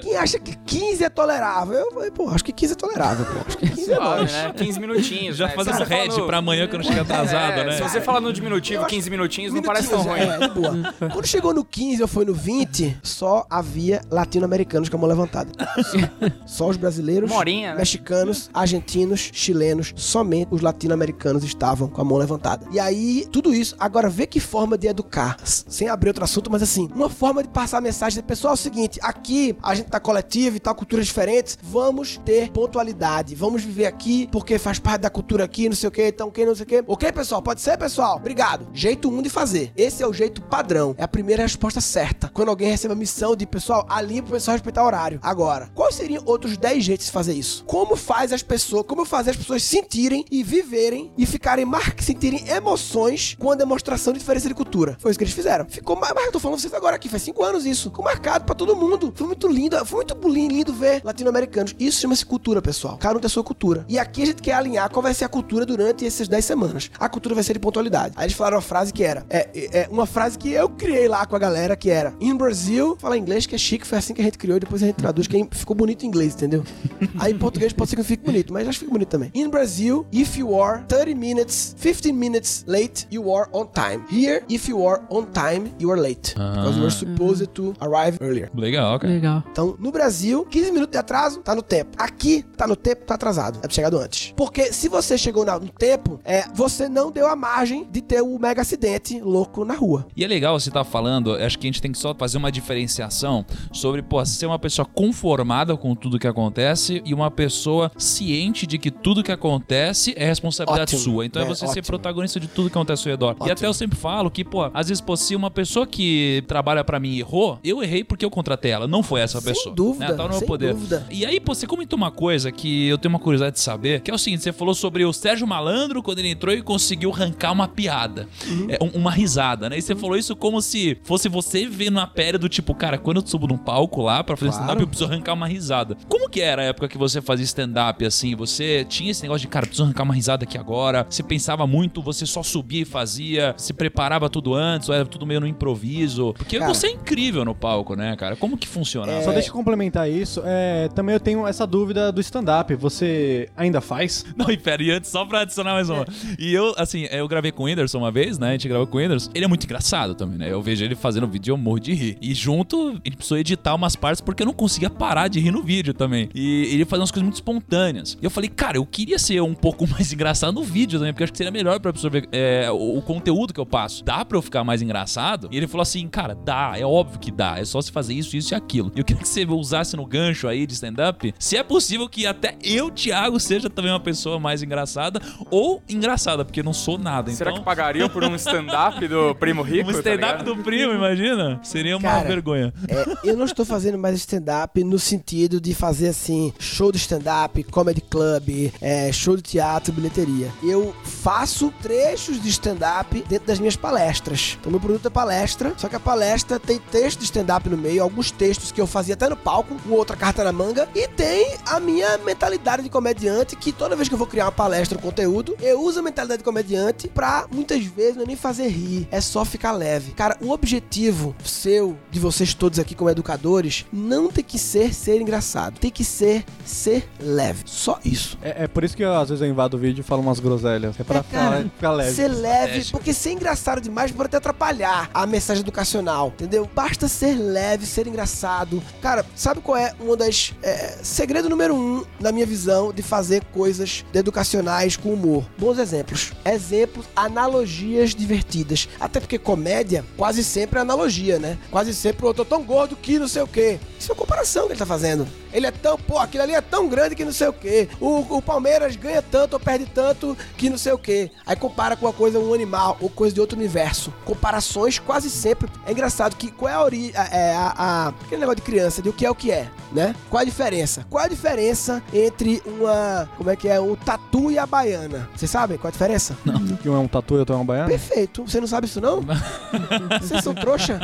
[0.00, 1.78] Quem acha que 15 é tolerável?
[1.78, 3.40] Eu falei, pô, acho que 15 é tolerável, pô.
[3.46, 4.32] Acho que 15 é Suave, nóis.
[4.32, 4.52] né?
[4.56, 5.36] 15 minutinhos.
[5.36, 5.54] Já né?
[5.56, 7.72] você fala head no- pra amanhã quando chega atrasado, É, né?
[7.76, 10.20] Se você fala no diminutivo, 15 minutinhos, não parece tão ruim.
[10.20, 10.94] É, de boa.
[11.12, 15.50] Quando chegou no 15 ou foi no 20, só havia latino-americanos com a mão levantada.
[16.44, 17.78] Só os brasileiros, Uma horinha, né?
[17.78, 22.66] mexicanos, argentinos, chilenos, somente os latino-americanos estavam com a mão levantada.
[22.72, 26.62] E aí, tudo isso, agora vê que forma de educar, sem abrir outro assunto, mas
[26.62, 30.00] assim, uma forma de passar a mensagem, pessoal, é o seguinte, aqui a gente tá
[30.00, 35.10] coletivo e tal, culturas diferentes, vamos ter pontualidade, vamos viver aqui porque faz parte da
[35.10, 36.84] cultura aqui, não sei o que, então quem não sei o que.
[36.88, 37.40] Ok, pessoal?
[37.40, 38.16] Pode ser, pessoal?
[38.16, 38.66] Obrigado.
[38.72, 39.72] Jeito 1 um de fazer.
[39.76, 40.94] Esse é o jeito padrão.
[40.98, 42.28] É a primeira resposta certa.
[42.32, 45.20] Quando alguém recebe a missão de, pessoal, alinha pro pessoal respeitar o horário.
[45.22, 47.62] Agora, quais seriam outros 10 jeitos de fazer isso?
[47.64, 51.94] Como faz as pessoas, como fazer as pessoas sentirem e viverem e ficarem mar...
[52.00, 54.96] sentirem emoções com a demonstração de diferença de cultura?
[54.98, 55.66] Foi isso que eles fizeram.
[55.68, 57.90] Ficou, mas mas eu tô falando vocês agora aqui, faz 5 anos isso.
[57.90, 59.12] Ficou marcado pra todo mundo.
[59.14, 61.74] Foi muito lindo, foi muito lindo ver latino-americanos.
[61.78, 62.96] Isso chama-se cultura, pessoal.
[62.98, 63.84] Cada um tem a sua cultura.
[63.88, 66.90] E aqui a gente quer alinhar qual vai ser a cultura durante essas 10 semanas.
[66.98, 68.14] A cultura vai ser de pontualidade.
[68.16, 71.08] Aí eles falaram uma frase que era, é, é, é uma frase que eu criei
[71.08, 74.14] lá com a galera, que era, in Brasil, fala inglês que é chique, foi assim
[74.14, 76.64] que a gente criou, e depois a gente traduz, que ficou bonito em inglês, entendeu?
[77.18, 79.30] Aí em português pode ser que não fique bonito, mas acho que fica bonito também.
[79.34, 84.04] In Brazil, if you are 30 minutes, 15 minutes late, you are on time.
[84.10, 86.34] Here, if you are on time, you are late.
[86.34, 88.50] Because you are supposed to arrive earlier.
[88.54, 89.12] Legal, cara.
[89.12, 89.44] Legal.
[89.50, 91.90] Então, no Brasil, 15 minutos de atraso, tá no tempo.
[91.98, 93.58] Aqui, tá no tempo, tá atrasado.
[93.58, 94.32] É pra chegado antes.
[94.36, 98.38] Porque se você chegou no tempo, é, você não deu a margem de ter o
[98.38, 100.06] mega acidente louco na rua.
[100.16, 102.52] E é legal você estar falando, acho que a gente tem que só fazer uma
[102.52, 103.29] diferenciação
[103.72, 108.78] sobre, pô, ser uma pessoa conformada com tudo que acontece e uma pessoa ciente de
[108.78, 111.00] que tudo que acontece é responsabilidade Ótimo.
[111.14, 111.26] sua.
[111.26, 111.86] Então é, É, você ser ótimo.
[111.86, 113.30] protagonista de tudo que acontece ao redor.
[113.30, 113.52] E Ótimo.
[113.52, 116.98] até eu sempre falo que, pô, às vezes, pô, se uma pessoa que trabalha pra
[117.00, 119.74] mim errou, eu errei porque eu contratei ela, não foi essa Sem pessoa.
[119.74, 120.14] dúvida, Né?
[120.14, 120.74] Tá no meu sem poder.
[120.74, 121.06] dúvida.
[121.10, 124.10] E aí, pô, você comentou uma coisa que eu tenho uma curiosidade de saber, que
[124.10, 127.52] é o seguinte, você falou sobre o Sérgio Malandro quando ele entrou e conseguiu arrancar
[127.52, 128.66] uma piada, Uhum.
[128.68, 129.78] é, um- uma risada, né?
[129.78, 133.19] E você falou isso como se fosse você vendo na pele do tipo, cara, quando
[133.20, 134.62] eu subo num palco lá pra fazer Claro.
[134.64, 135.96] stand-up, eu preciso arrancar uma risada.
[136.08, 138.34] Como que era a época que você fazia stand-up, assim?
[138.34, 141.06] Você tinha esse negócio de, cara, preciso arrancar uma risada aqui agora?
[141.08, 143.54] Você pensava muito, você só subia e fazia?
[143.56, 146.32] Se preparava tudo antes, ou era tudo meio no improviso?
[146.36, 146.72] Porque Cara.
[146.72, 148.36] você é incrível no palco, né, cara?
[148.36, 149.22] Como que funciona?
[149.22, 150.42] Só deixa eu complementar isso.
[150.44, 152.74] É, também eu tenho essa dúvida do stand-up.
[152.76, 154.24] Você ainda faz?
[154.36, 156.06] Não, e pera, e antes, só pra adicionar mais uma.
[156.38, 158.48] E eu, assim, eu gravei com o Whindersson uma vez, né?
[158.48, 159.30] A gente gravou com o Whindersson.
[159.34, 160.50] Ele é muito engraçado também, né?
[160.50, 162.18] Eu vejo ele fazendo vídeo e eu morro de rir.
[162.20, 165.62] E junto, ele precisou editar umas partes porque eu não conseguia parar de rir no
[165.62, 166.28] vídeo também.
[166.34, 168.16] E ele fazia umas coisas muito espontâneas.
[168.20, 171.22] E eu falei, cara, eu queria ser um pouco mais engraçado no vídeo também, porque
[171.22, 174.04] eu acho que seria melhor pra absorver é, o, o conteúdo que eu passo.
[174.04, 175.48] Dá pra eu ficar mais engraçado?
[175.50, 177.58] E ele falou assim, cara, dá, é óbvio que dá.
[177.58, 178.92] É só se fazer isso, isso e aquilo.
[178.94, 182.26] E eu queria que você usasse no gancho aí de stand-up, se é possível que
[182.26, 185.20] até eu, Thiago, seja também uma pessoa mais engraçada
[185.50, 187.30] ou engraçada, porque eu não sou nada.
[187.30, 189.90] Será então, que pagariam por um stand-up do Primo Rico?
[189.90, 190.44] um tá stand-up ligado?
[190.44, 191.58] do primo, imagina?
[191.62, 192.72] Seria uma Cara, vergonha vergonha.
[192.88, 197.62] É, eu não estou fazendo mais stand-up no sentido de fazer assim, show de stand-up,
[197.64, 200.52] comedy club, é, show de teatro, bilheteria.
[200.62, 204.56] Eu faço trechos de stand-up dentro das minhas palestras.
[204.60, 208.02] Então, meu produto é palestra, só que a palestra tem texto de stand-up no meio,
[208.02, 211.54] alguns textos que eu fazia até no palco, com outra carta na manga, e tem
[211.66, 215.02] a minha mentalidade de comediante, que toda vez que eu vou criar uma palestra ou
[215.02, 219.08] conteúdo, eu uso a mentalidade de comediante pra muitas vezes não é nem fazer rir,
[219.10, 220.12] é só ficar leve.
[220.12, 225.20] Cara, o objetivo seu, de vocês todos aqui como educadores, não tem que ser ser
[225.20, 227.62] engraçado, tem que ser ser leve.
[227.66, 228.38] Só isso.
[228.42, 230.40] É, é por isso que eu, às vezes eu invado o vídeo e falo umas
[230.40, 230.98] groselhas.
[230.98, 232.14] É pra É, cara, ficar, ficar leve.
[232.14, 236.68] Ser leve, porque ser engraçado demais pode até atrapalhar a mensagem educacional, entendeu?
[236.74, 238.82] Basta ser leve, ser engraçado.
[239.00, 240.52] Cara, sabe qual é uma das.
[240.62, 245.44] É, segredo número um, na minha visão, de fazer coisas educacionais com humor?
[245.58, 246.32] Bons exemplos.
[246.44, 248.88] Exemplos, analogias divertidas.
[248.98, 251.58] Até porque comédia quase sempre é analogia, né?
[251.70, 253.78] Quase sempre eu tô tão gordo que não sei o quê.
[253.98, 255.26] Isso é uma comparação que ele tá fazendo.
[255.52, 257.88] Ele é tão, pô, aquilo ali é tão grande que não sei o quê.
[258.00, 261.30] O, o Palmeiras ganha tanto ou perde tanto que não sei o quê.
[261.46, 264.12] Aí compara com uma coisa, um animal ou coisa de outro universo.
[264.24, 265.68] Comparações quase sempre.
[265.86, 267.12] É engraçado que qual é a origem.
[267.14, 270.14] É, a, a- aquele negócio de criança, de o que é o que é, né?
[270.28, 271.04] Qual a diferença?
[271.10, 273.28] Qual a diferença entre uma.
[273.36, 273.80] Como é que é?
[273.80, 275.28] Um tatu e a baiana?
[275.34, 276.36] Vocês sabem qual a diferença?
[276.82, 277.88] Que um é um tatu e outro é uma baiana?
[277.88, 278.42] Perfeito.
[278.46, 279.20] Você não sabe isso, não?
[280.20, 280.98] Vocês são trouxa?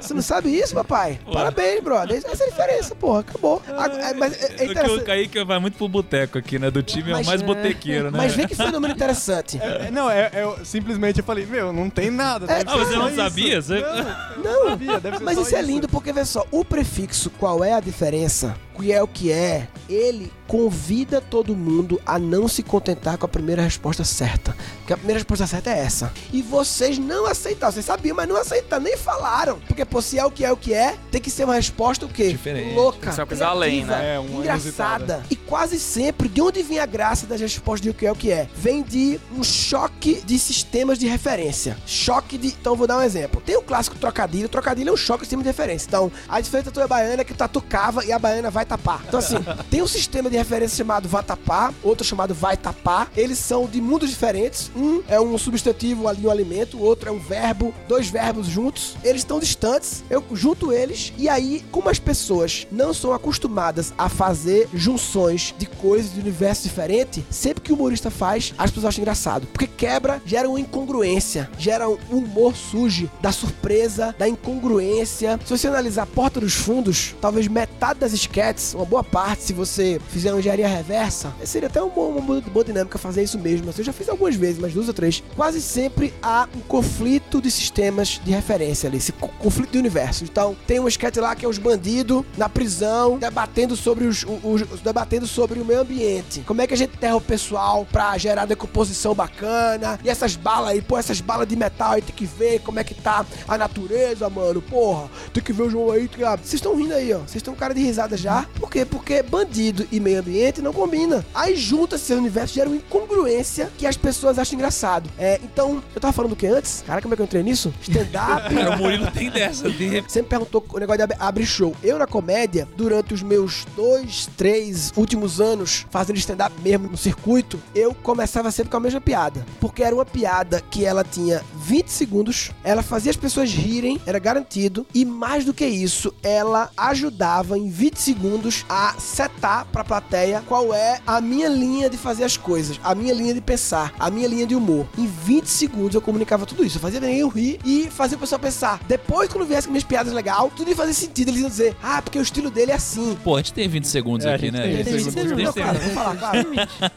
[0.00, 1.20] Você não sabe isso, papai?
[1.32, 2.16] Parabéns, brother.
[2.24, 3.20] Essa é a diferença, porra.
[3.20, 3.43] Acabou.
[3.68, 5.04] Agora, é, mas é, é É que o.
[5.04, 6.70] Kaique vai muito pro boteco aqui, né?
[6.70, 8.18] Do time é o Mas- mais botequeiro, né?
[8.18, 9.58] Mas vê que fenômeno interessante.
[9.62, 12.46] É, não, é, eu simplesmente eu falei, meu, não tem nada.
[12.46, 13.16] É, deve Ah, você não isso.
[13.16, 13.60] sabia?
[13.62, 16.64] Você- Não, Não, sabia, deve ser mas só isso é lindo porque, vê só, o
[16.64, 22.18] prefixo qual é a diferença, que é o que é, ele convida todo mundo a
[22.18, 24.54] não se contentar com a primeira resposta certa.
[24.78, 26.12] Porque a primeira resposta certa é essa.
[26.32, 29.58] E vocês não aceitaram, vocês sabiam, mas não aceitaram, nem falaram.
[29.66, 32.04] Porque, pô, se é o que é o que é, tem que ser uma resposta
[32.04, 32.28] o quê?
[32.28, 32.74] Diferente.
[32.74, 32.98] Louca.
[33.00, 34.16] Tem que ser uma coisa além, né?
[34.16, 35.22] É, uma engraçada.
[35.30, 38.16] E quase sempre, de onde vem a graça das respostas de o que é o
[38.16, 38.48] que é?
[38.54, 41.76] Vem de um choque de sistemas de referência.
[41.86, 42.48] Choque de.
[42.48, 43.40] Então, vou dar um exemplo.
[43.40, 44.46] Tem o clássico trocadilho.
[44.46, 45.86] O trocadilho é um choque de sistema de referência.
[45.86, 48.63] Então, a diferença da tua baiana é que o tatu cava e a baiana vai
[48.64, 49.02] tapar.
[49.06, 49.36] Então, assim,
[49.70, 53.10] tem um sistema de referência chamado vai tapar, outro chamado vai tapar.
[53.16, 54.70] Eles são de mundos diferentes.
[54.76, 58.96] Um é um substantivo ali, um alimento, o outro é um verbo, dois verbos juntos.
[59.02, 64.08] Eles estão distantes, eu junto eles, e aí, como as pessoas não são acostumadas a
[64.08, 69.02] fazer junções de coisas de universo diferente, sempre que o humorista faz, as pessoas acham
[69.02, 69.46] engraçado.
[69.46, 75.38] Porque quebra, gera uma incongruência, gera um humor sujo, da surpresa, da incongruência.
[75.44, 80.00] Se você analisar Porta dos Fundos, talvez metade das sketches, uma boa parte, se você
[80.08, 83.72] fizer uma engenharia reversa, seria até uma, boa- uma boa- dinâmica fazer isso mesmo.
[83.76, 85.22] Eu já fiz algumas vezes, mas duas ou três.
[85.36, 90.24] Quase sempre há um conflito de sistemas de referência ali, esse co- conflito de universo.
[90.24, 94.62] Então, tem um sketch lá que é os bandidos na prisão, debatendo sobre os, os-
[94.72, 96.40] os- debatendo sobre o meio ambiente.
[96.46, 99.98] Como é que a gente enterra o pessoal pra gerar decomposição bacana?
[100.02, 102.84] E essas balas aí, pô, essas balas de metal aí, tem que ver como é
[102.84, 104.62] que tá a natureza, mano.
[104.62, 106.08] Porra, tem que ver o João aí.
[106.24, 107.18] ah, Vocês estão rindo aí, ó.
[107.18, 108.43] Vocês estão cara de risada já.
[108.58, 108.84] Por quê?
[108.84, 111.24] Porque bandido e meio ambiente não combina.
[111.34, 115.08] Aí junta esse universo, gera uma incongruência que as pessoas acham engraçado.
[115.18, 116.82] É, então, eu tava falando do que antes?
[116.86, 117.72] Cara, como é que eu entrei nisso?
[117.82, 118.54] Stand-up.
[118.54, 119.70] Cara, o Murilo tem dessa.
[119.70, 120.00] De...
[120.00, 121.74] Você me perguntou o negócio de ab- abrir show.
[121.82, 127.60] Eu, na comédia, durante os meus dois, três últimos anos fazendo stand-up mesmo no circuito,
[127.74, 129.44] eu começava sempre com a mesma piada.
[129.60, 134.18] Porque era uma piada que ela tinha 20 segundos, ela fazia as pessoas rirem, era
[134.18, 138.33] garantido, e mais do que isso, ela ajudava em 20 segundos
[138.68, 143.12] a setar pra plateia qual é a minha linha de fazer as coisas, a minha
[143.14, 144.86] linha de pensar, a minha linha de humor.
[144.98, 146.76] Em 20 segundos eu comunicava tudo isso.
[146.78, 148.80] Eu fazia ninguém rir e fazia o pessoal pensar.
[148.86, 151.28] Depois, quando viesse com minhas piadas legal, tudo ia fazer sentido.
[151.28, 153.16] Eles iam dizer, ah, porque o estilo dele é assim.
[153.22, 154.62] Pô, a gente tem 20 segundos É, a aqui, né?
[154.62, 155.36] tem A gente 20 tem segundos.
[155.36, 156.48] 20 Não, claro, vou falar, claro.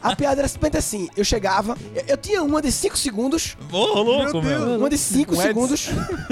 [0.01, 1.09] A piada era simplesmente assim.
[1.15, 5.31] Eu chegava, eu, eu tinha uma de 5 segundos, Ô, louco, Meu uma de 5
[5.31, 5.47] Um Edson.
[5.47, 5.89] segundos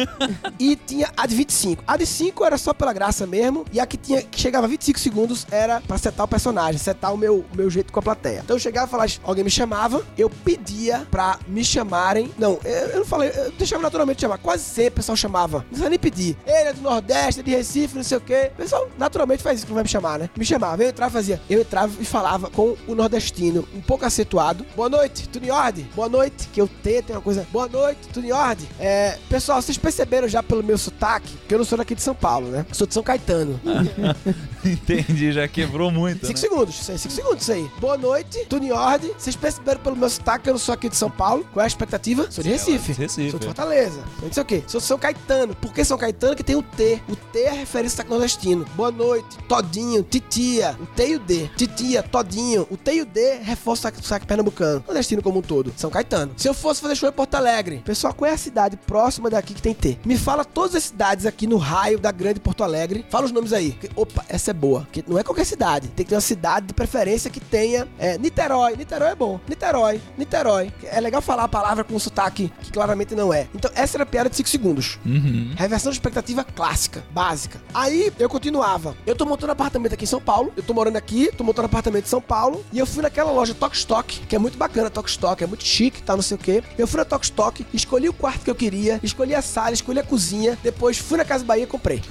[0.59, 1.83] e tinha a de 25.
[1.87, 4.69] A de 5 era só pela graça mesmo, e a que, tinha, que chegava a
[4.69, 8.41] 25 segundos era pra setar o personagem, setar o meu, meu jeito com a plateia.
[8.43, 12.31] Então eu chegava e falava, alguém me chamava, eu pedia pra me chamarem.
[12.37, 14.37] Não, eu, eu não falei, eu deixava naturalmente chamar.
[14.37, 15.59] Quase sempre o pessoal chamava.
[15.59, 16.37] Não precisa nem pedir.
[16.45, 18.51] Ele é do Nordeste, é de Recife, não sei o quê.
[18.53, 20.29] O pessoal naturalmente faz isso que não vai me chamar, né?
[20.37, 21.41] Me chamava, eu entrava fazia.
[21.49, 24.65] Eu entrava e falava com o nordestino um pouco acentuado.
[24.75, 25.87] Boa noite, tudo em ordem?
[25.95, 27.47] Boa noite, que o T tem uma coisa.
[27.51, 28.67] Boa noite, tudo em ordem?
[28.79, 32.15] É, pessoal, vocês perceberam já pelo meu sotaque, que eu não sou daqui de São
[32.15, 32.65] Paulo, né?
[32.67, 33.59] Eu sou de São Caetano.
[34.87, 36.25] Entendi, já quebrou muito.
[36.25, 36.47] Cinco né?
[36.47, 37.69] segundos, isso aí, cinco segundos, isso aí.
[37.79, 39.11] Boa noite, em ordem.
[39.17, 41.45] Vocês perceberam pelo meu sotaque que eu não sou aqui de São Paulo?
[41.53, 42.27] Qual é a expectativa?
[42.31, 42.93] Sou de Recife.
[42.93, 43.31] Recife.
[43.31, 44.03] Sou de Fortaleza.
[44.21, 44.63] Não sei o quê.
[44.67, 45.55] Sou de São Caetano.
[45.55, 46.35] Por que São Caetano?
[46.35, 47.01] Que tem o T.
[47.07, 48.65] O T é referência ao nordestino.
[48.75, 50.75] Boa noite, Todinho, Titia.
[50.81, 51.49] O T e o D.
[51.55, 52.67] Titia, Todinho.
[52.69, 54.83] O T e o D reforça o saque pernambucano.
[54.85, 55.73] Nordestino como um todo.
[55.77, 56.33] São Caetano.
[56.37, 59.53] Se eu fosse fazer show em Porto Alegre, pessoal, qual é a cidade próxima daqui
[59.53, 59.99] que tem T?
[60.05, 63.05] Me fala todas as cidades aqui no raio da grande Porto Alegre.
[63.09, 63.77] Fala os nomes aí.
[63.95, 64.74] Opa, essa é boa.
[64.91, 65.87] Que não é qualquer cidade.
[65.89, 67.87] Tem que ter uma cidade de preferência que tenha.
[67.97, 68.75] É, Niterói.
[68.75, 69.39] Niterói é bom.
[69.47, 70.01] Niterói.
[70.17, 70.71] Niterói.
[70.83, 73.47] É legal falar a palavra com um sotaque que claramente não é.
[73.53, 74.99] Então, essa era a piada de 5 segundos.
[75.05, 75.53] Uhum.
[75.55, 77.61] Reversão de expectativa clássica, básica.
[77.73, 78.95] Aí eu continuava.
[79.05, 80.51] Eu tô montando apartamento aqui em São Paulo.
[80.55, 82.63] Eu tô morando aqui, tô montando apartamento em São Paulo.
[82.71, 85.63] E eu fui naquela loja Tok Stock, que é muito bacana, Tok Stock, é muito
[85.63, 86.15] chique, tá?
[86.15, 86.63] Não sei o quê.
[86.77, 89.99] Eu fui na Tok Stock, escolhi o quarto que eu queria, escolhi a sala, escolhi
[89.99, 90.57] a cozinha.
[90.63, 92.01] Depois fui na Casa Bahia e comprei.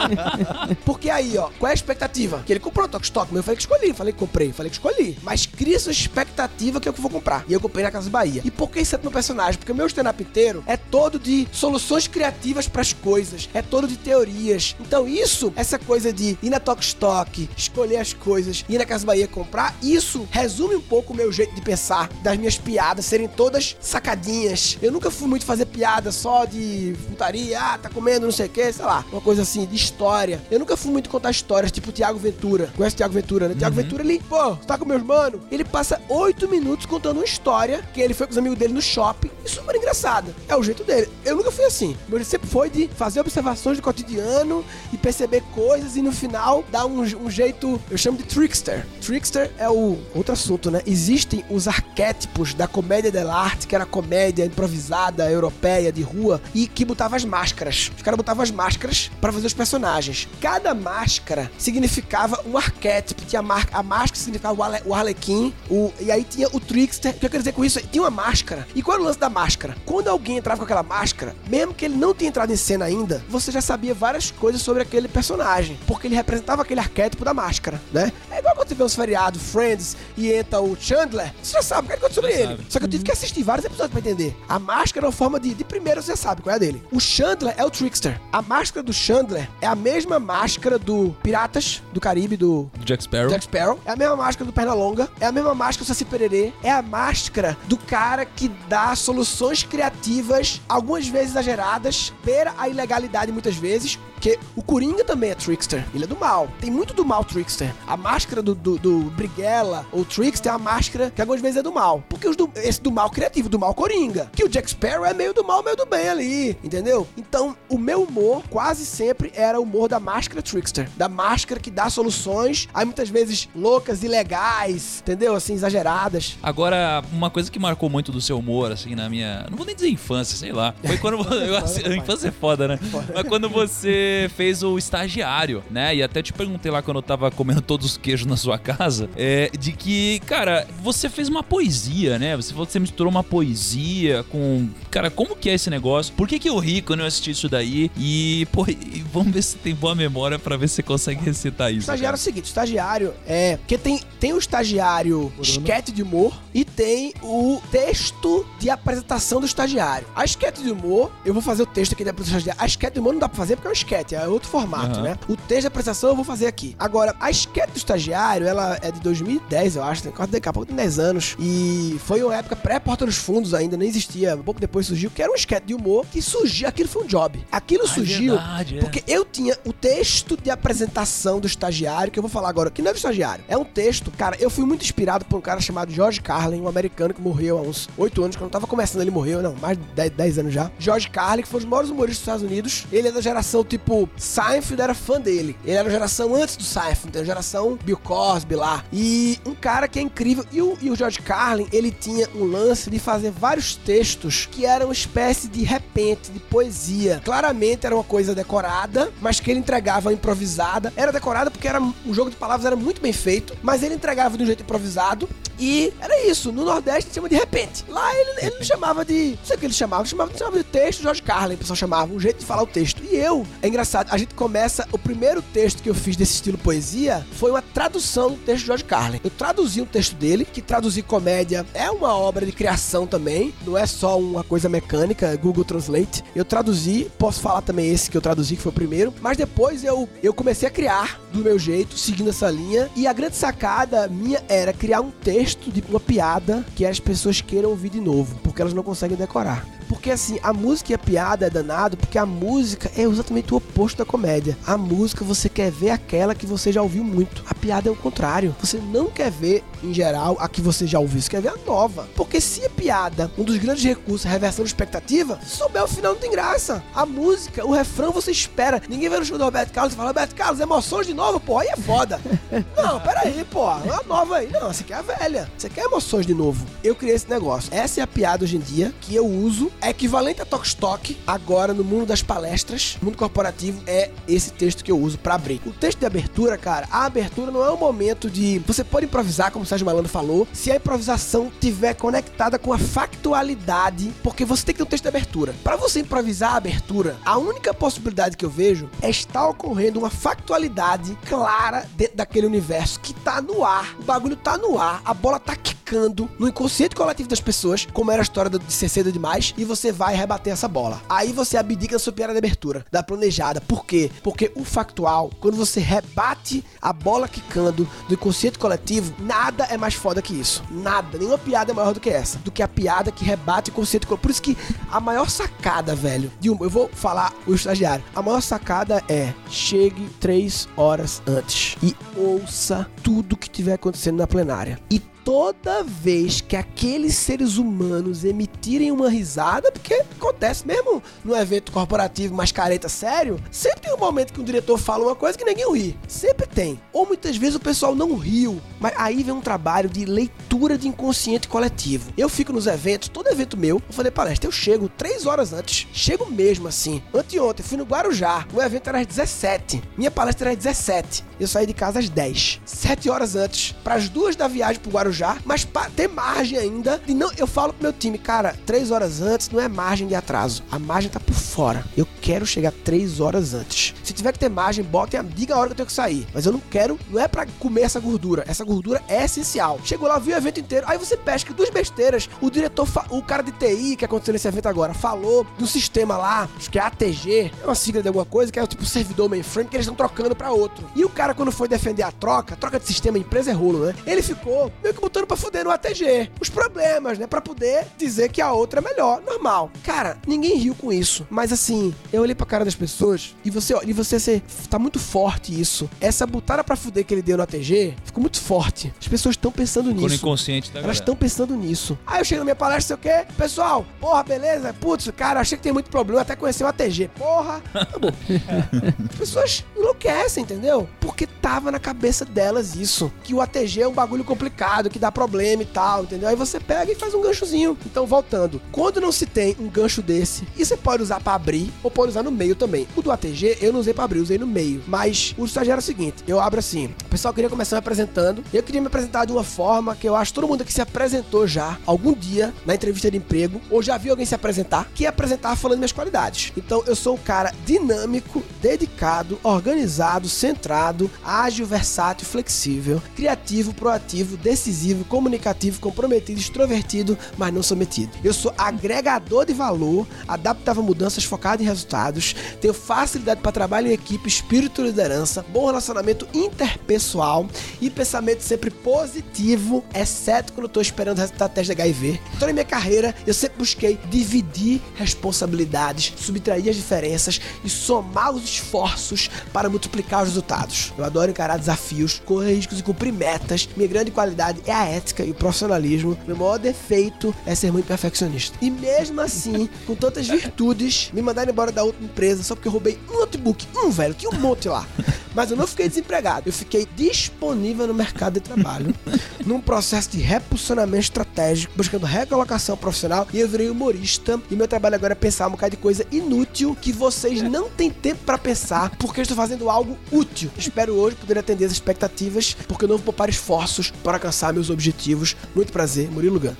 [0.84, 2.42] Porque aí, ó, qual é a expectativa?
[2.44, 4.70] Que ele comprou o Tok Stock, mas eu falei que escolhi, falei que comprei, falei
[4.70, 5.18] que escolhi.
[5.22, 7.44] Mas cria sua expectativa que é que eu vou comprar.
[7.48, 8.42] E eu comprei na Casa Bahia.
[8.44, 9.58] E por que isso é no personagem?
[9.58, 14.76] Porque meu stand-up inteiro é todo de soluções criativas pras coisas, é todo de teorias.
[14.80, 19.06] Então isso, essa coisa de ir na Tok Stock, escolher as coisas, ir na Casa
[19.06, 23.28] Bahia comprar, isso resume um pouco o meu jeito de pensar, das minhas piadas serem
[23.28, 24.76] todas sacadinhas.
[24.82, 28.50] Eu nunca fui muito fazer piada só de putaria, ah, tá comendo não sei o
[28.50, 30.40] que, sei lá, uma coisa assim, de história.
[30.50, 31.30] Eu nunca fui muito contar
[31.60, 32.70] histórias, tipo o Tiago Ventura.
[32.76, 33.54] Conhece o Tiago Ventura, né?
[33.54, 35.40] Tiago Ventura, ele, pô, você tá com meus mano?
[35.50, 38.82] Ele passa oito minutos contando uma história que ele foi com os amigos dele no
[38.82, 40.34] shopping e super engraçada.
[40.48, 41.08] É o jeito dele.
[41.24, 41.96] Eu nunca fui assim.
[42.08, 46.64] Meu jeito sempre foi de fazer observações do cotidiano e perceber coisas e no final
[46.70, 48.86] dar um, um jeito, eu chamo de trickster.
[49.00, 50.82] Trickster é o outro assunto, né?
[50.86, 56.66] Existem os arquétipos da comédia dell'arte, que era a comédia improvisada europeia de rua e
[56.66, 57.90] que botava as máscaras.
[57.96, 60.28] Os caras botavam as máscaras pra fazer os personagens.
[60.40, 63.24] Cada máscara significava um arquétipo.
[63.24, 66.60] Tinha a, mar- a máscara significava o, ale- o arlequim, o, e aí tinha o
[66.60, 67.12] trickster.
[67.12, 67.80] O que eu quero dizer com isso?
[67.80, 68.66] Tinha uma máscara.
[68.74, 69.76] E qual era o lance da máscara?
[69.84, 73.22] Quando alguém entrava com aquela máscara, mesmo que ele não tenha entrado em cena ainda,
[73.28, 77.80] você já sabia várias coisas sobre aquele personagem, porque ele representava aquele arquétipo da máscara,
[77.92, 78.12] né?
[78.30, 81.86] É igual quando você vê os feriados, Friends, e entra o Chandler, você já sabe
[81.86, 82.48] o que aconteceu sobre ele.
[82.56, 82.66] sabe.
[82.68, 84.36] Só que eu tive que assistir vários episódios pra entender.
[84.48, 85.50] A máscara é uma forma de.
[85.60, 86.82] De primeiro você já sabe qual é a dele.
[86.92, 88.18] O Chandler é o Trickster.
[88.32, 93.30] A máscara do Chandler é a mesma máscara do Piratas do Caribe, do Jack Sparrow.
[93.30, 93.78] Jack Sparrow.
[93.86, 95.08] É a mesma máscara do Pernalonga.
[95.18, 96.52] É a mesma máscara do Saci Pererê.
[96.62, 103.32] É a máscara do cara que dá soluções criativas, algumas vezes exageradas, beira a ilegalidade
[103.32, 103.98] muitas vezes.
[104.20, 105.82] Porque o Coringa também é Trickster.
[105.94, 106.46] Ele é do mal.
[106.60, 107.72] Tem muito do mal Trickster.
[107.86, 111.62] A máscara do, do, do Briguela ou Trickster é uma máscara que algumas vezes é
[111.62, 112.04] do mal.
[112.06, 114.30] Porque os do- esse do mal criativo, do mal Coringa.
[114.36, 116.50] Que o Jack Sparrow é meio do mal, meio do bem ali.
[116.62, 117.08] Entendeu?
[117.16, 120.86] Então, o meu humor quase sempre era o humor da máscara Trickster.
[120.98, 125.34] Da máscara que dá soluções, aí muitas vezes loucas, ilegais, entendeu?
[125.34, 126.36] Assim, exageradas.
[126.42, 129.46] Agora, uma coisa que marcou muito do seu humor, assim, na minha.
[129.48, 130.74] Não vou nem dizer infância, sei lá.
[130.84, 131.16] Foi quando.
[131.32, 132.78] eu, assim, a infância é foda, né?
[133.14, 135.94] Mas quando você fez o estagiário, né?
[135.96, 139.08] E até te perguntei lá quando eu tava comendo todos os queijos na sua casa,
[139.16, 142.36] é, de que, cara, você fez uma poesia, né?
[142.36, 144.68] Você falou que você misturou uma poesia com.
[144.90, 146.12] Cara, como que é esse negócio?
[146.14, 147.90] Por que, que eu ri quando eu assisti isso daí?
[147.96, 151.68] E, pô, e vamos ver se tem boa memória pra ver se você consegue recitar
[151.68, 151.80] O isso.
[151.80, 152.16] estagiário é cara.
[152.16, 153.56] o seguinte, o estagiário é.
[153.56, 159.46] Porque tem, tem o estagiário esquete de humor e tem o texto de apresentação do
[159.46, 160.06] estagiário.
[160.14, 162.62] A esquete de humor, eu vou fazer o texto aqui da apresentação do estagiário.
[162.62, 164.98] A esquete de humor não dá pra fazer porque é um esquete, é outro formato,
[164.98, 165.02] Aham.
[165.02, 165.18] né?
[165.28, 166.74] O texto de apresentação eu vou fazer aqui.
[166.78, 170.52] Agora, a esquete do estagiário, ela é de 2010, eu acho, tem quase daqui a
[170.52, 171.36] pouco tem 10 anos.
[171.38, 174.34] E foi uma época pré-Porta dos Fundos ainda, nem existia.
[174.34, 176.68] Um pouco depois surgiu, que era um esquete de humor que surgiu.
[176.68, 177.44] Aquilo foi um job.
[177.50, 178.80] Aquilo surgiu verdade, é.
[178.80, 182.82] porque eu tinha o texto de apresentação do estagiário, que eu vou falar agora, que
[182.82, 183.44] não é do estagiário.
[183.48, 186.68] É um texto, cara, eu fui muito inspirado por um cara chamado George Carlin, um
[186.68, 189.76] americano que morreu há uns 8 anos, quando eu tava começando, ele morreu, não, mais
[189.76, 190.70] de 10, 10 anos já.
[190.78, 192.86] George Carlin, que foi um dos maiores humoristas dos Estados Unidos.
[192.92, 195.56] Ele é da geração, tipo, Seinfeld era fã dele.
[195.64, 198.84] Ele era geração antes do Seinfeld, então, geração Bill Cosby lá.
[198.92, 200.44] E um cara que é incrível.
[200.52, 204.64] E o, e o George Carlin, ele tinha um lance de fazer vários textos que
[204.64, 207.20] eram uma espécie de repente, de poesia.
[207.24, 210.92] Claramente era uma coisa decorada, mas que ele entregava improvisada.
[210.96, 214.36] Era decorada porque era um jogo de palavras era muito bem feito, mas ele entregava
[214.36, 215.28] de um jeito improvisado
[215.60, 216.50] E era isso.
[216.50, 217.84] No Nordeste chama de repente.
[217.86, 219.36] Lá ele, ele não chamava de.
[219.38, 220.02] Não sei o que ele chamava.
[220.02, 222.12] Ele chamava, chamava de texto George Carlin, o pessoal chamava.
[222.12, 223.02] Um jeito de falar o texto.
[223.04, 224.88] E eu, é engraçado, a gente começa.
[224.90, 228.66] O primeiro texto que eu fiz desse estilo poesia foi uma tradução do texto de
[228.66, 229.20] George Carlin.
[229.22, 233.52] Eu traduzi um texto dele, que traduzir comédia é uma obra de criação também.
[233.66, 236.24] Não é só uma coisa mecânica, Google Translate.
[236.34, 239.12] Eu traduzi, posso falar também esse que eu traduzi, que foi o primeiro.
[239.20, 242.90] Mas depois eu, eu comecei a criar do meu jeito, seguindo essa linha.
[242.96, 247.40] E a grande sacada minha era criar um texto de uma piada que as pessoas
[247.40, 249.66] queiram ouvir de novo, porque elas não conseguem decorar.
[249.88, 253.56] Porque assim, a música e a piada é danado, porque a música é exatamente o
[253.56, 254.56] oposto da comédia.
[254.64, 257.42] A música você quer ver aquela que você já ouviu muito.
[257.48, 258.54] A piada é o contrário.
[258.60, 261.56] Você não quer ver, em geral, a que você já ouviu, você quer ver a
[261.66, 262.08] nova.
[262.14, 265.88] Porque se a piada, um dos grandes recursos, é reversão de expectativa, se souber o
[265.88, 266.82] final não tem graça.
[266.94, 268.82] A música, o refrão você espera.
[268.88, 271.58] Ninguém vai no show do Roberto Carlos e fala, Roberto Carlos, emoções de novo, pô,
[271.58, 272.20] aí é foda.
[272.76, 274.50] não, peraí, pô, a nova aí.
[274.50, 275.50] Não, você quer a velha.
[275.56, 276.66] Você quer emoções de novo.
[276.82, 277.72] Eu criei esse negócio.
[277.72, 281.16] Essa é a piada hoje em dia que eu uso é equivalente a Talk Stock,
[281.26, 285.60] agora no mundo das palestras, mundo corporativo, é esse texto que eu uso para abrir.
[285.66, 288.58] O texto de abertura, cara, a abertura não é um momento de.
[288.66, 294.12] Você pode improvisar, como Sérgio Malandro falou, se a improvisação tiver conectada com a factualidade,
[294.20, 295.54] porque você tem que ter um texto de abertura.
[295.62, 300.10] Para você improvisar a abertura, a única possibilidade que eu vejo é estar ocorrendo uma
[300.10, 303.94] factualidade clara dentro daquele universo que tá no ar.
[304.00, 305.54] O bagulho tá no ar, a bola tá
[305.90, 309.64] quicando no inconsciente coletivo das pessoas, como era a história de ser cedo demais, e
[309.64, 311.02] você vai rebater essa bola.
[311.08, 313.60] Aí você abdica da sua piada de abertura, da planejada.
[313.60, 314.08] Por quê?
[314.22, 319.94] Porque o factual, quando você rebate a bola quicando do inconsciente coletivo, nada é mais
[319.94, 320.62] foda que isso.
[320.70, 321.18] Nada.
[321.18, 322.38] Nenhuma piada é maior do que essa.
[322.38, 324.22] Do que a piada que rebate o inconsciente coletivo.
[324.22, 324.56] Por isso que
[324.92, 328.04] a maior sacada, velho, de um, eu vou falar o estagiário.
[328.14, 334.26] A maior sacada é chegue três horas antes e ouça tudo que tiver acontecendo na
[334.26, 334.78] plenária.
[334.90, 341.72] E toda vez que aqueles seres humanos emitirem uma risada, porque acontece mesmo no evento
[341.72, 345.44] corporativo mais careta sério, sempre tem um momento que um diretor fala uma coisa que
[345.44, 345.98] ninguém ri.
[346.08, 346.80] Sempre tem.
[346.92, 350.88] Ou muitas vezes o pessoal não riu, mas aí vem um trabalho de leitura de
[350.88, 352.12] inconsciente coletivo.
[352.16, 355.86] Eu fico nos eventos, todo evento meu, eu falei palestra, eu chego três horas antes.
[355.92, 357.00] Chego mesmo assim.
[357.14, 359.80] Anteontem, fui no Guarujá, o evento era às 17.
[359.96, 361.24] Minha palestra era às 17.
[361.38, 362.62] Eu saí de casa às 10.
[362.64, 366.58] Sete horas antes, para as duas da viagem pro Guarujá já, mas para ter margem
[366.58, 366.98] ainda.
[367.06, 370.14] E não, eu falo pro meu time, cara, três horas antes não é margem de
[370.14, 370.62] atraso.
[370.70, 371.84] A margem tá por fora.
[371.94, 373.94] Eu quero chegar três horas antes.
[374.02, 376.26] Se tiver que ter margem, bota e diga a hora que eu tenho que sair.
[376.32, 378.44] Mas eu não quero, não é para comer essa gordura.
[378.46, 379.80] Essa gordura é essencial.
[379.84, 380.86] Chegou lá, viu o evento inteiro.
[380.88, 382.30] Aí você pesca duas besteiras.
[382.40, 386.48] O diretor, o cara de TI que aconteceu nesse evento agora, falou do sistema lá,
[386.56, 389.28] acho que é ATG, é uma sigla de alguma coisa, que é o tipo servidor
[389.28, 390.88] mainframe que eles estão trocando para outro.
[390.94, 393.94] E o cara, quando foi defender a troca, troca de sistema, empresa é rolo, né?
[394.06, 396.30] Ele ficou meio que botando pra fuder no ATG.
[396.40, 397.26] Os problemas, né?
[397.26, 399.20] Pra poder dizer que a outra é melhor.
[399.22, 399.70] Normal.
[399.82, 401.26] Cara, ninguém riu com isso.
[401.28, 404.98] Mas assim, eu olhei pra cara das pessoas e você, e você ser, tá muito
[404.98, 405.90] forte isso.
[406.00, 408.59] Essa butada pra fuder que ele deu no ATG ficou muito forte.
[409.00, 410.16] As pessoas estão pensando Ficou no nisso.
[410.16, 411.98] inconsciente da Elas estão pensando nisso.
[412.06, 413.26] Aí eu chego na minha palestra, sei o quê?
[413.36, 414.72] Pessoal, porra, beleza?
[414.74, 417.08] Putz, cara, achei que tem muito problema até conhecer o ATG.
[417.16, 418.12] Porra, tá bom.
[419.10, 420.88] As pessoas enlouquecem, entendeu?
[421.00, 423.12] Porque tava na cabeça delas isso.
[423.22, 426.28] Que o ATG é um bagulho complicado, que dá problema e tal, entendeu?
[426.28, 427.76] Aí você pega e faz um ganchozinho.
[427.86, 428.60] Então, voltando.
[428.72, 432.10] Quando não se tem um gancho desse, e você pode usar pra abrir, ou pode
[432.10, 432.86] usar no meio também.
[432.96, 434.82] O do ATG eu não usei pra abrir, usei no meio.
[434.86, 436.86] Mas o estagiário é o seguinte: eu abro assim.
[437.06, 438.42] O pessoal queria começar me apresentando.
[438.52, 441.46] Eu queria me apresentar de uma forma que eu acho todo mundo que se apresentou
[441.46, 445.08] já algum dia na entrevista de emprego, ou já viu alguém se apresentar, que ia
[445.08, 446.52] apresentar falando minhas qualidades.
[446.56, 455.04] Então eu sou um cara dinâmico, dedicado, organizado, centrado, ágil, versátil, flexível, criativo, proativo, decisivo,
[455.04, 458.10] comunicativo, comprometido, extrovertido, mas não submetido.
[458.24, 463.86] Eu sou agregador de valor, adaptável a mudanças, focado em resultados, tenho facilidade para trabalho
[463.86, 467.46] em equipe, espírito de liderança, bom relacionamento interpessoal
[467.80, 472.20] e pensamento sempre positivo, exceto quando eu tô esperando o resultado do teste de HIV.
[472.38, 478.44] Toda a minha carreira, eu sempre busquei dividir responsabilidades, subtrair as diferenças e somar os
[478.44, 480.92] esforços para multiplicar os resultados.
[480.96, 483.68] Eu adoro encarar desafios, correr riscos e cumprir metas.
[483.76, 486.18] Minha grande qualidade é a ética e o profissionalismo.
[486.26, 488.56] Meu maior defeito é ser muito perfeccionista.
[488.60, 492.72] E mesmo assim, com tantas virtudes, me mandaram embora da outra empresa só porque eu
[492.72, 493.66] roubei um notebook.
[493.76, 494.86] Um, velho, tinha um monte lá.
[495.34, 496.48] Mas eu não fiquei desempregado.
[496.48, 498.94] Eu fiquei disponível no mercado de trabalho.
[499.44, 504.40] num processo de reposicionamento estratégico, buscando recolocação profissional, e eu virei humorista.
[504.50, 507.90] E meu trabalho agora é pensar um bocado de coisa inútil que vocês não têm
[507.90, 510.50] tempo pra pensar, porque eu estou fazendo algo útil.
[510.56, 514.70] Espero hoje poder atender as expectativas, porque eu não vou poupar esforços para alcançar meus
[514.70, 515.36] objetivos.
[515.54, 516.54] Muito prazer, Murilo Gun.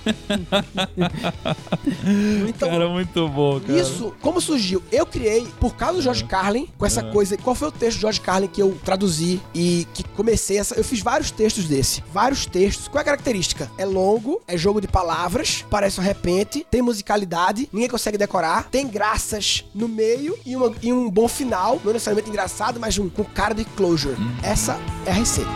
[2.48, 3.78] então, Cara, muito bom, cara.
[3.78, 4.82] isso, como surgiu?
[4.90, 7.36] Eu criei, por causa do George Carlin, com essa coisa.
[7.36, 10.74] Qual foi o texto George Carlin que eu traduzi e que comecei essa.
[10.74, 12.02] Eu fiz vários textos desse.
[12.12, 12.88] Vários textos.
[12.88, 13.70] Qual é a característica?
[13.78, 18.86] É longo, é jogo de palavras, parece um repente, tem musicalidade, ninguém consegue decorar, tem
[18.88, 21.80] graças no meio e, uma- e um bom final.
[21.84, 24.16] Não necessariamente engraçado, mas um, com cara de closure.
[24.42, 25.50] Essa é a receita.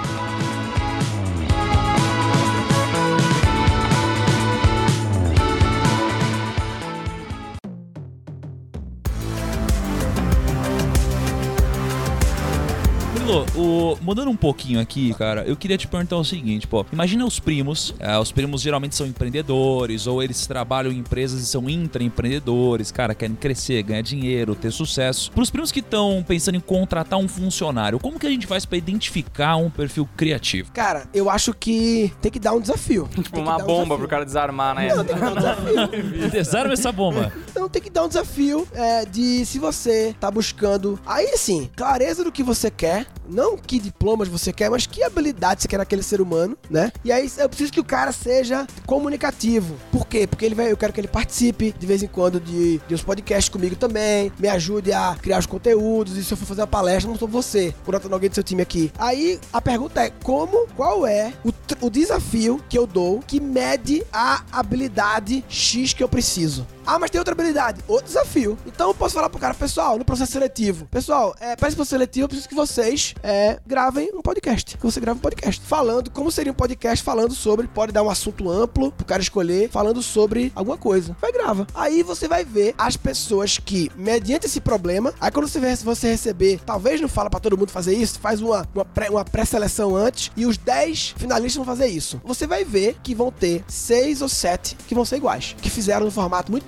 [13.24, 16.84] Murilo, o- mudando um pouquinho aqui, cara, eu queria te perguntar o seguinte, pô.
[16.92, 17.94] Imagina os primos.
[17.98, 23.14] é, os primos geralmente são empreendedores, ou eles trabalham em empresas e são intraempreendedores, cara,
[23.14, 25.30] querem crescer, ganhar dinheiro, ter sucesso.
[25.32, 28.66] Para os primos que estão pensando em contratar um funcionário, como que a gente faz
[28.66, 30.70] pra identificar um perfil criativo?
[30.72, 33.08] Cara, eu acho que tem que dar um desafio.
[33.24, 34.94] Tipo, uma bomba pro cara desarmar, né?
[34.94, 36.28] Não, tem que dar um desafio.
[36.30, 37.32] Desarma essa bomba.
[37.50, 40.98] Então tem que dar um desafio é, de se você tá buscando.
[41.06, 43.06] Aí sim, clareza do que você quer.
[43.28, 46.92] Não que diplomas você quer, mas que habilidade você quer naquele ser humano, né?
[47.04, 49.76] E aí eu preciso que o cara seja comunicativo.
[49.90, 50.26] Por quê?
[50.26, 53.02] Porque ele vai, eu quero que ele participe de vez em quando de, de uns
[53.02, 54.32] podcasts comigo também.
[54.38, 56.16] Me ajude a criar os conteúdos.
[56.16, 57.74] E se eu for fazer uma palestra, não sou você.
[57.84, 58.92] Contratando alguém do seu time aqui.
[58.98, 61.52] Aí a pergunta é: como, qual é o,
[61.86, 66.66] o desafio que eu dou que mede a habilidade X que eu preciso?
[66.86, 67.80] Ah, mas tem outra habilidade.
[67.88, 68.58] Outro desafio.
[68.66, 70.86] Então eu posso falar pro cara, pessoal, no processo seletivo.
[70.86, 74.76] Pessoal, é, para esse processo seletivo, eu preciso que vocês é, gravem um podcast.
[74.76, 75.60] Que você grave um podcast.
[75.64, 79.70] Falando, como seria um podcast falando sobre, pode dar um assunto amplo pro cara escolher,
[79.70, 81.16] falando sobre alguma coisa.
[81.20, 81.66] Vai grava.
[81.74, 86.08] Aí você vai ver as pessoas que, mediante esse problema, aí quando você, vê- você
[86.10, 89.96] receber, talvez não fala pra todo mundo fazer isso, faz uma, uma pré- uma pré-seleção
[89.96, 92.20] antes e os 10 finalistas vão fazer isso.
[92.24, 96.04] Você vai ver que vão ter seis ou sete que vão ser iguais, que fizeram
[96.06, 96.64] no formato muito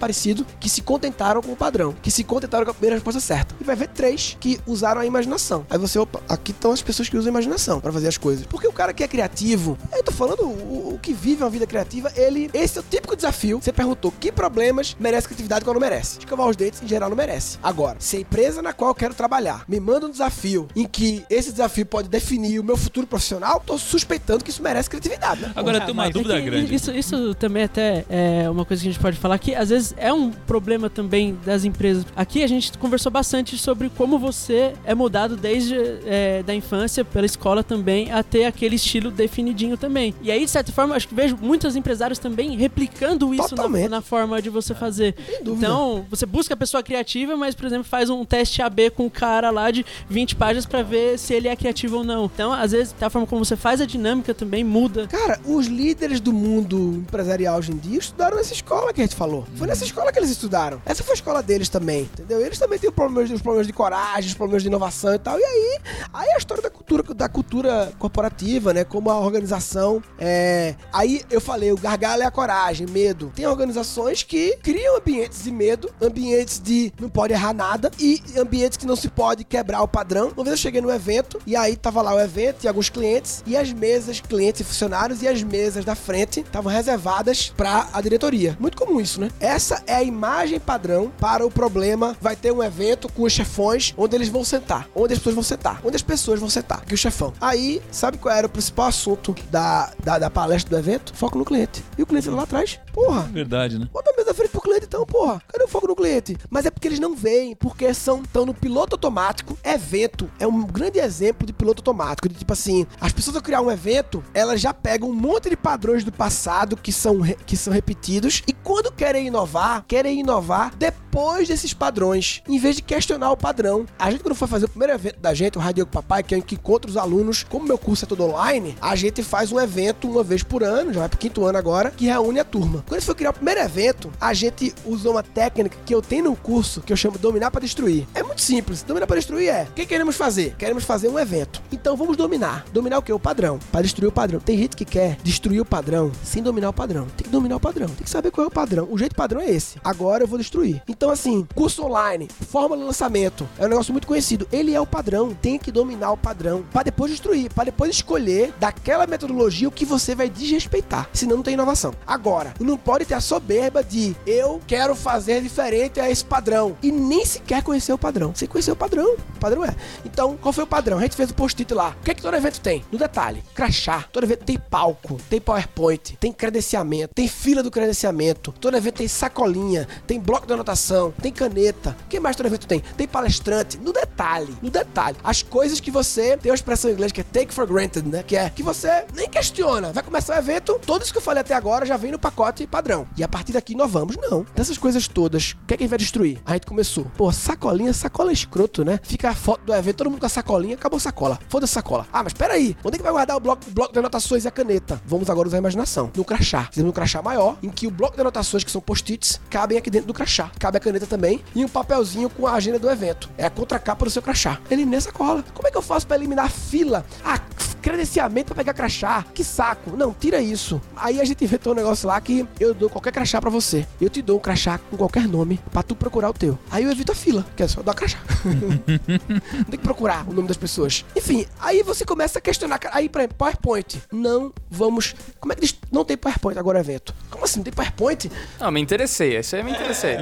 [0.60, 3.54] que se contentaram com o padrão, que se contentaram com a primeira resposta certa.
[3.60, 5.66] E vai ver três que usaram a imaginação.
[5.70, 8.46] Aí você, opa, aqui estão as pessoas que usam a imaginação pra fazer as coisas.
[8.46, 11.66] Porque o cara que é criativo, eu tô falando, o, o que vive uma vida
[11.66, 13.60] criativa, ele, esse é o típico desafio.
[13.60, 16.18] Você perguntou que problemas merece criatividade qual não merece.
[16.18, 17.58] Escovar os dentes, em geral, não merece.
[17.62, 21.24] Agora, se a empresa na qual eu quero trabalhar me manda um desafio em que
[21.28, 25.52] esse desafio pode definir o meu futuro profissional, tô suspeitando que isso merece criatividade, né?
[25.54, 26.74] Agora Ah, tem uma é dúvida que grande.
[26.74, 29.94] Isso, isso também até é uma coisa que a gente pode falar que às vezes
[29.96, 32.04] é um problema também das empresas.
[32.14, 35.74] Aqui a gente conversou bastante sobre como você é mudado desde
[36.06, 40.14] é, da infância pela escola também a ter aquele estilo definidinho também.
[40.22, 44.00] E aí, de certa forma, acho que vejo muitos empresários também replicando isso na, na
[44.00, 45.14] forma de você fazer.
[45.42, 45.66] dúvida.
[45.66, 49.10] Então, você busca a pessoa criativa, mas, por exemplo, faz um teste AB com um
[49.10, 52.26] cara lá de 20 páginas pra ver se ele é criativo ou não.
[52.26, 55.06] Então, às vezes, da forma como você faz a dinâmica também muda.
[55.06, 59.16] Cara, os líderes do mundo empresarial hoje em dia estudaram nessa escola que a gente
[59.16, 59.46] falou.
[59.56, 60.80] Foi nessa escola que eles estudaram.
[60.84, 62.40] Essa foi a escola deles também, entendeu?
[62.40, 65.38] Eles também têm problemas, os problemas de coragem, os problemas de inovação e tal.
[65.38, 65.78] E aí,
[66.12, 68.84] aí a história da cultura, da cultura corporativa, né?
[68.84, 70.74] Como a organização é...
[70.92, 73.32] Aí eu falei, o gargalo é a coragem, medo.
[73.34, 78.76] Tem organizações que criam ambientes de medo, ambientes de não pode errar nada e ambientes
[78.76, 80.32] que não se pode quebrar o padrão.
[80.36, 83.42] Uma vez eu cheguei no evento e aí tava lá o evento e alguns clientes
[83.46, 88.00] e as mesas, clientes e funcionários e as mesas da frente estavam reservadas para a
[88.00, 88.56] diretoria.
[88.58, 89.30] Muito comum isso, né?
[89.40, 92.16] Essa é a imagem padrão para o problema.
[92.20, 95.44] Vai ter um evento com os chefões onde eles vão sentar, onde as pessoas vão
[95.44, 97.32] sentar, onde as pessoas vão sentar, que o chefão.
[97.40, 101.14] Aí, sabe qual era o principal assunto da, da, da palestra do evento?
[101.14, 101.84] Foco no cliente.
[101.98, 103.88] E o cliente lá atrás, porra, Verdade, né?
[103.92, 105.42] Bota a mesa frente pro cliente então, porra.
[105.48, 106.36] Cadê o foco no cliente?
[106.48, 109.58] Mas é porque eles não veem, porque são tão no piloto automático.
[109.62, 112.28] Evento é um grande exemplo de piloto automático.
[112.28, 115.56] De tipo assim, as pessoas ao criar um evento, elas já pegam um monte de
[115.56, 118.42] padrões do passado que são, que são repetidos.
[118.46, 123.86] E quando querem inovar, querem inovar depois desses padrões, em vez de questionar o padrão.
[123.98, 126.38] A gente, quando foi fazer o primeiro evento da gente, o Rádio Papai, que é
[126.38, 129.60] em que encontra os alunos, como meu curso é todo online, a gente faz um
[129.60, 132.84] evento uma vez por ano, já vai pro quinto ano agora, que reúne a turma.
[132.86, 136.02] Quando a gente foi criar o primeiro evento, a gente usou uma técnica que eu
[136.02, 138.06] tenho no curso, que eu chamo dominar para destruir.
[138.14, 138.82] É muito simples.
[138.82, 140.54] Dominar para destruir é: o que queremos fazer?
[140.58, 141.62] Queremos fazer um evento.
[141.72, 142.64] Então vamos dominar.
[142.72, 143.12] Dominar o que?
[143.12, 143.58] O padrão.
[143.72, 144.40] Para destruir o padrão.
[144.40, 147.06] Tem gente que quer destruir o padrão sem dominar o padrão.
[147.16, 147.88] Tem que dominar o padrão.
[147.88, 148.88] Tem que saber qual é o padrão.
[148.90, 149.78] O jeito padrão é esse.
[149.84, 150.82] Agora eu vou destruir.
[150.88, 154.48] Então, assim, curso online, fórmula de lançamento, é um negócio muito conhecido.
[154.52, 155.34] Ele é o padrão.
[155.34, 159.84] Tem que dominar o padrão para depois destruir, para depois escolher daquela metodologia o que
[159.84, 161.08] você vai desrespeitar.
[161.12, 161.94] Senão não tem inovação.
[162.06, 166.90] Agora, não pode ter a soberba de eu quero fazer diferente a esse padrão e
[166.90, 168.34] nem sequer conhecer o padrão.
[168.34, 169.14] Você conheceu o padrão.
[169.14, 169.74] O padrão é.
[170.04, 170.98] Então, qual foi o padrão?
[170.98, 171.94] A gente fez o post-it lá.
[172.00, 172.84] O que é que todo evento tem?
[172.90, 174.04] No detalhe, crachá.
[174.12, 178.52] Todo evento tem palco, tem PowerPoint, tem credenciamento, tem fila do credenciamento.
[178.60, 181.94] Todo evento tem sacolinha, tem bloco de anotação, tem caneta.
[182.06, 182.80] O que mais todo evento tem?
[182.96, 183.76] Tem palestrante.
[183.76, 185.16] No detalhe, no detalhe.
[185.22, 188.22] As coisas que você tem uma expressão em inglês que é take for granted, né?
[188.22, 189.92] Que é que você nem questiona.
[189.92, 192.66] Vai começar o evento, tudo isso que eu falei até agora já vem no pacote
[192.66, 193.06] padrão.
[193.16, 194.16] E a partir daqui inovamos.
[194.16, 194.46] Não.
[194.54, 196.40] Dessas coisas todas, o que é que a gente vai destruir?
[196.46, 197.04] A gente começou.
[197.16, 198.98] Pô, sacolinha, sacola é escroto, né?
[199.02, 201.38] Fica a foto do evento, todo mundo com a sacolinha, acabou a sacola.
[201.48, 202.06] Foda-se sacola.
[202.10, 204.48] Ah, mas peraí, onde é que vai guardar o bloco, o bloco de anotações e
[204.48, 205.00] a caneta?
[205.04, 206.10] Vamos agora usar a imaginação.
[206.16, 206.68] No crachá.
[206.70, 209.90] Fizemos um crachá maior, em que o bloco de anotações, que são post-its, cabem aqui
[209.90, 210.50] dentro do crachá.
[210.58, 213.30] Cabe a caneta também e um papelzinho com a agenda do evento.
[213.36, 214.60] É a contracapa do seu crachá.
[214.70, 215.44] Ele nessa cola.
[215.54, 217.04] Como é que eu faço para eliminar fila?
[217.24, 217.40] Ah,
[217.86, 219.24] credenciamento para pegar crachá.
[219.32, 219.96] Que saco.
[219.96, 220.80] Não, tira isso.
[220.96, 223.86] Aí a gente inventou um negócio lá que eu dou qualquer crachá para você.
[224.00, 226.58] Eu te dou um crachá com qualquer nome para tu procurar o teu.
[226.68, 228.18] Aí eu evito a fila, que é só dar crachá.
[228.44, 231.04] não tem que procurar o nome das pessoas.
[231.14, 232.80] Enfim, aí você começa a questionar.
[232.90, 234.02] Aí, por exemplo, PowerPoint.
[234.10, 235.14] Não vamos.
[235.38, 235.78] Como é que eles.
[235.92, 237.14] Não tem PowerPoint agora evento?
[237.30, 237.60] Como assim?
[237.60, 238.28] Não tem PowerPoint?
[238.58, 239.38] Não, me interessei.
[239.38, 240.16] Isso aí me interessei.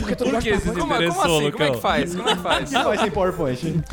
[0.00, 0.78] Porque tu não Por gosta que de esse PowerPoint?
[0.80, 1.50] Como, interessou, como assim?
[1.50, 2.14] Como é que faz?
[2.14, 2.70] Como é que faz?
[2.70, 3.84] Não vai sem PowerPoint.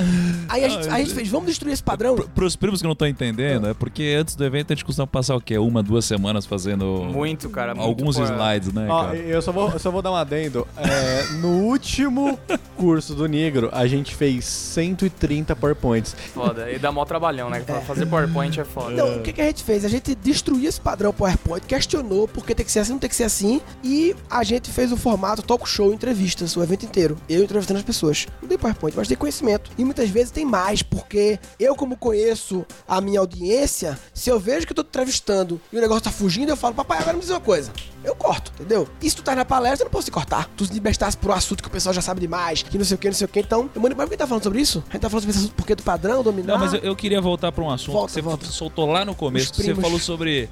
[0.50, 2.16] Aí a gente, a gente fez, vamos destruir esse padrão?
[2.16, 5.08] Pro- Pros primos que não estão entendendo, é porque antes do evento a gente costuma
[5.08, 5.58] passar o quê?
[5.58, 7.74] Uma, duas semanas fazendo Muito, cara.
[7.76, 9.18] muito, alguns slides, né, Ó, cara?
[9.18, 10.68] eu só vou, eu só vou dar um adendo.
[10.78, 12.38] É, no último
[12.76, 16.16] curso do Negro, a gente fez 130 PowerPoints.
[16.34, 16.72] Foda.
[16.72, 17.60] E dá mó trabalhão, né?
[17.62, 18.92] Pra Fazer PowerPoint é foda.
[18.92, 19.86] Não, o que, que a gente fez?
[19.86, 23.10] A gente destruiu esse padrão PowerPoint, questionou por que tem que ser assim, não tem
[23.10, 27.18] que ser assim, e a gente fez o formato talk show, entrevistas, o evento inteiro.
[27.30, 28.28] Eu entrevistando as pessoas.
[28.42, 29.72] Não tem PowerPoint, mas tem conhecimento.
[29.78, 34.66] E muitas vezes tem mais, porque eu, como conheço a minha audiência, se eu vejo
[34.66, 37.20] que eu tô te entrevistando e o negócio tá fugindo, eu falo, papai, agora me
[37.20, 37.70] diz uma coisa.
[38.02, 38.88] Eu corto, entendeu?
[39.02, 40.48] E se tu tá na palestra, eu não posso te cortar.
[40.56, 42.96] Tu se libertasse por um assunto que o pessoal já sabe demais, que não sei
[42.96, 43.40] o que, não sei o que.
[43.40, 44.84] Então, eu mando, mas por que tá falando sobre isso?
[44.88, 46.54] A gente tá falando sobre esse assunto porque do padrão, dominar.
[46.54, 48.46] Não, mas eu, eu queria voltar pra um assunto Volta, que você volta.
[48.46, 50.48] soltou lá no começo, que você falou sobre...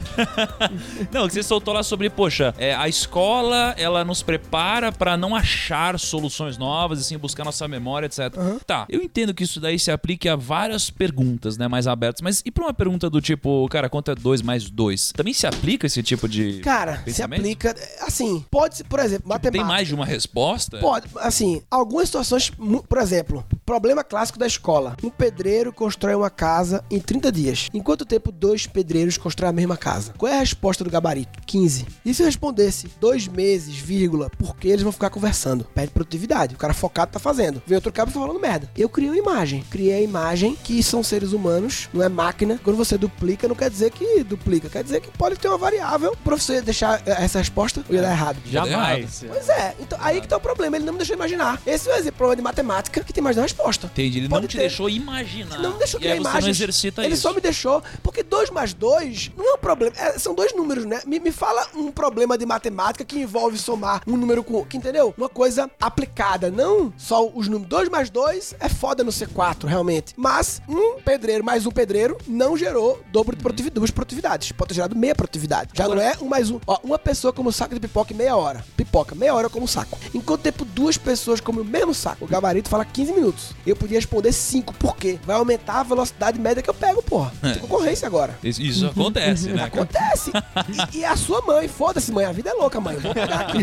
[1.13, 5.35] não, que você soltou lá sobre, poxa, é, a escola, ela nos prepara pra não
[5.35, 8.33] achar soluções novas, e sim buscar nossa memória, etc.
[8.65, 12.41] Tá, eu entendo que isso daí se aplique a várias perguntas, né, mais abertas, mas
[12.45, 15.11] e pra uma pergunta do tipo, cara, quanto é 2 mais 2?
[15.15, 17.39] Também se aplica esse tipo de Cara, se pensamento?
[17.41, 17.75] aplica.
[18.01, 19.63] Assim, pode ser, por exemplo, matemática.
[19.63, 20.79] Tem mais de uma resposta?
[20.79, 24.95] Pode, assim, algumas situações, por exemplo, problema clássico da escola.
[25.03, 27.69] Um pedreiro constrói uma casa em 30 dias.
[27.73, 30.13] Em quanto tempo dois pedreiros constroem a mesma casa?
[30.17, 31.39] Qual é a resposta do gabarito?
[31.45, 31.85] 15.
[32.05, 35.63] E se eu respondesse dois meses, vírgula, porque eles vão ficar conversando?
[35.75, 36.55] Perde produtividade.
[36.55, 37.61] O cara focado tá fazendo.
[37.65, 38.69] Vem outro e tá falando merda.
[38.77, 39.63] Eu criei uma imagem.
[39.69, 40.22] Criei a imagem
[40.63, 42.59] que são seres humanos, não é máquina.
[42.63, 44.69] Quando você duplica, não quer dizer que duplica.
[44.69, 46.11] Quer dizer que pode ter uma variável.
[46.11, 48.37] O professor ia deixar eh, essa resposta ou ia dar errado?
[48.45, 49.23] Jamais.
[49.27, 51.61] Pois é, então aí que tá o problema, ele não me deixou imaginar.
[51.65, 53.87] Esse é o exemplo, problema de matemática que tem mais de uma resposta.
[53.87, 54.61] Entendi, ele Pode não te ter.
[54.61, 55.59] deixou imaginar.
[55.59, 56.15] Não me deixou criar
[56.53, 57.23] exercita ele isso.
[57.23, 57.83] só me deixou.
[58.01, 59.93] Porque 2 mais 2 não é um problema.
[59.97, 61.01] é, são dois números, né?
[61.05, 64.63] Me, me fala um problema de matemática que envolve somar um número com.
[64.65, 65.13] Que, entendeu?
[65.17, 66.49] Uma coisa aplicada.
[66.49, 67.69] Não só os números.
[67.69, 70.02] 2 mais 2 é foda no C4, realmente.
[70.15, 74.51] Mas um pedreiro mais um pedreiro não gerou dobro de produtividade, duas produtividades.
[74.51, 75.71] Pode ter gerado meia produtividade.
[75.73, 76.59] Já não é um mais um.
[76.67, 78.63] Ó, uma pessoa come um saco de pipoca em meia hora.
[78.75, 79.97] Pipoca, meia hora eu como um saco.
[80.13, 82.25] Enquanto tempo duas pessoas comem o mesmo saco.
[82.25, 83.51] O gabarito fala 15 minutos.
[83.65, 84.73] Eu podia responder 5.
[84.73, 85.19] Por quê?
[85.25, 87.31] Vai aumentar a velocidade média que eu pego, porra.
[87.41, 88.37] Tem concorrência agora.
[88.43, 89.55] Isso, isso acontece, né?
[89.55, 89.67] cara?
[89.67, 90.31] Acontece.
[90.93, 92.25] E, e a sua mãe, foda-se, mãe.
[92.25, 92.97] A vida é louca, mãe.
[92.97, 93.59] Vou pegar aqui.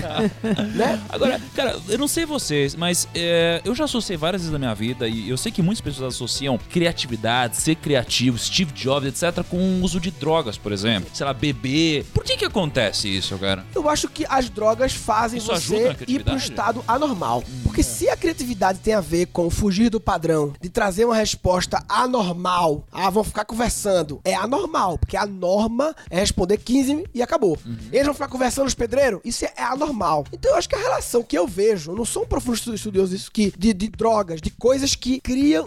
[0.77, 1.01] né?
[1.09, 4.75] Agora, cara, eu não sei vocês, mas é, eu já associei várias vezes na minha
[4.75, 6.30] vida e eu sei que muitas pessoas associam
[6.71, 11.11] criatividade, ser criativo, Steve Jobs, etc., com o uso de drogas, por exemplo.
[11.15, 12.05] Sei lá, beber.
[12.15, 13.65] Por que que acontece isso, cara?
[13.75, 17.43] Eu acho que as drogas fazem Isso você ir pro estado anormal.
[17.63, 21.83] Porque se a criatividade tem a ver com fugir do padrão, de trazer uma resposta
[21.89, 27.59] anormal, ah, vão ficar conversando, é anormal, porque a norma é responder 15 e acabou.
[27.93, 30.25] Eles vão ficar conversando os pedreiros, isso é anormal.
[30.33, 32.75] Então eu acho que a relação que eu vejo, eu não sou um profundo estu-
[32.75, 35.67] estudioso disso, que, de, de drogas, de coisas que criam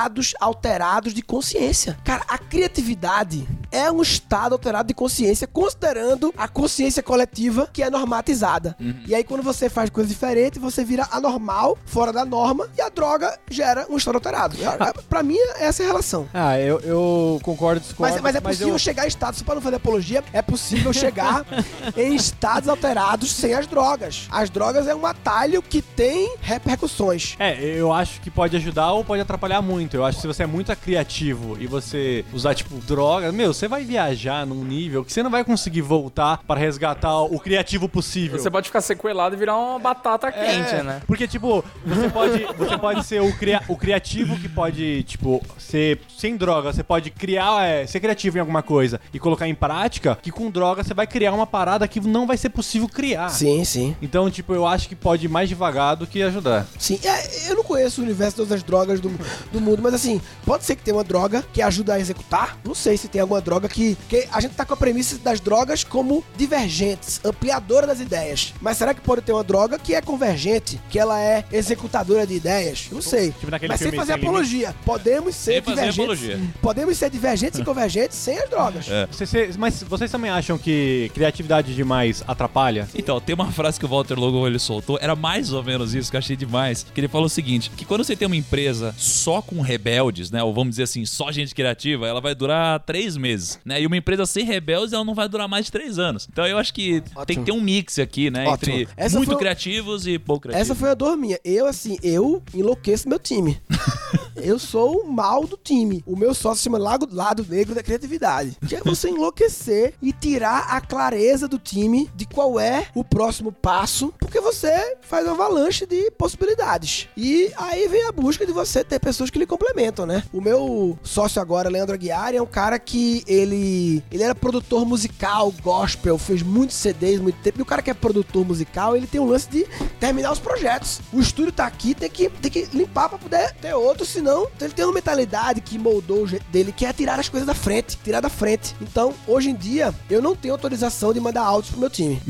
[0.00, 1.98] estados alterados de consciência.
[2.04, 7.90] Cara, a criatividade é um estado alterado de consciência, considerando a consciência coletiva que é
[7.90, 8.74] normatizada.
[9.06, 12.88] E aí, quando você faz coisa diferente, você vira anormal, fora da norma, e a
[12.88, 14.56] droga gera um estado alterado.
[14.56, 16.28] É- Pra mim, essa é a relação.
[16.32, 18.12] Ah, eu, eu concordo, discordo.
[18.14, 18.78] Mas, mas é possível eu...
[18.78, 21.44] chegar em estados, só pra não fazer apologia, é possível chegar
[21.96, 24.28] em estados alterados sem as drogas.
[24.30, 27.36] As drogas é um atalho que tem repercussões.
[27.38, 29.89] É, eu acho que pode ajudar ou pode atrapalhar muito.
[29.96, 33.66] Eu acho que se você é muito criativo e você usar, tipo, droga, meu, você
[33.68, 38.38] vai viajar num nível que você não vai conseguir voltar para resgatar o criativo possível.
[38.38, 41.02] Você pode ficar sequelado e virar uma batata quente, É, né?
[41.06, 46.00] Porque, tipo, você pode, você pode ser o, cria- o criativo que pode, tipo, ser
[46.16, 46.72] sem droga.
[46.72, 50.50] Você pode criar, é, ser criativo em alguma coisa e colocar em prática, que com
[50.50, 53.28] droga você vai criar uma parada que não vai ser possível criar.
[53.30, 53.96] Sim, sim.
[54.02, 56.66] Então, tipo, eu acho que pode ir mais devagar do que ajudar.
[56.78, 59.08] Sim, é, eu não conheço o universo de todas as drogas do,
[59.52, 62.58] do mundo, mas assim, pode ser que tenha uma droga que ajuda a executar.
[62.64, 63.96] Não sei se tem alguma droga que.
[64.08, 68.52] que a gente tá com a premissa das drogas como divergentes, ampliadora das ideias.
[68.60, 72.34] Mas será que pode ter uma droga que é convergente, que ela é executadora de
[72.34, 72.88] ideias?
[72.92, 73.32] Não sei.
[73.32, 74.74] Tipo mas sem fazer Sem apologia.
[74.84, 75.98] Podemos ser Sem divergentes.
[75.98, 76.40] apologia.
[76.60, 78.88] Podemos ser divergentes e convergentes sem as drogas.
[78.88, 79.06] É.
[79.06, 82.88] Você- você- mas vocês também acham que criatividade demais atrapalha?
[82.94, 86.10] Então, tem uma frase que o Walter Logo ele soltou, era mais ou menos isso
[86.10, 86.84] que eu achei demais.
[86.94, 90.42] Que ele falou o seguinte: que quando você tem uma empresa só com rebeldes, né?
[90.42, 93.80] Ou vamos dizer assim, só gente criativa, ela vai durar três meses, né?
[93.80, 96.28] E uma empresa sem rebeldes, ela não vai durar mais de três anos.
[96.30, 98.46] Então eu acho que tem que ter um mix aqui, né?
[98.46, 98.74] Ótimo.
[98.74, 100.70] Entre Essa muito foi- criativos e pouco criativos.
[100.70, 101.38] Essa foi a dor minha.
[101.44, 103.60] Eu, assim, eu enlouqueço meu time.
[104.44, 106.02] eu sou o mal do time.
[106.06, 108.56] O meu sócio chama Lago, Lado Negro da Criatividade.
[108.66, 113.52] Que é você enlouquecer e tirar a clareza do time de qual é o próximo
[113.52, 117.08] passo, porque você faz uma avalanche de possibilidades.
[117.16, 120.22] E aí vem a busca de você ter pessoas que lhe complementam, né?
[120.32, 125.52] O meu sócio agora, Leandro Aguiar, é um cara que ele, ele era produtor musical,
[125.62, 127.58] gospel, fez muitos CDs, muito tempo.
[127.58, 129.66] E o cara que é produtor musical, ele tem um lance de
[129.98, 131.00] terminar os projetos.
[131.12, 134.29] O estúdio tá aqui, tem que, tem que limpar pra poder ter outro, senão
[134.60, 137.54] ele tem uma mentalidade que moldou o jeito dele, que é tirar as coisas da
[137.54, 138.74] frente, tirar da frente.
[138.80, 142.20] Então, hoje em dia, eu não tenho autorização de mandar áudios pro meu time.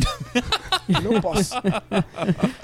[1.03, 1.55] não posso.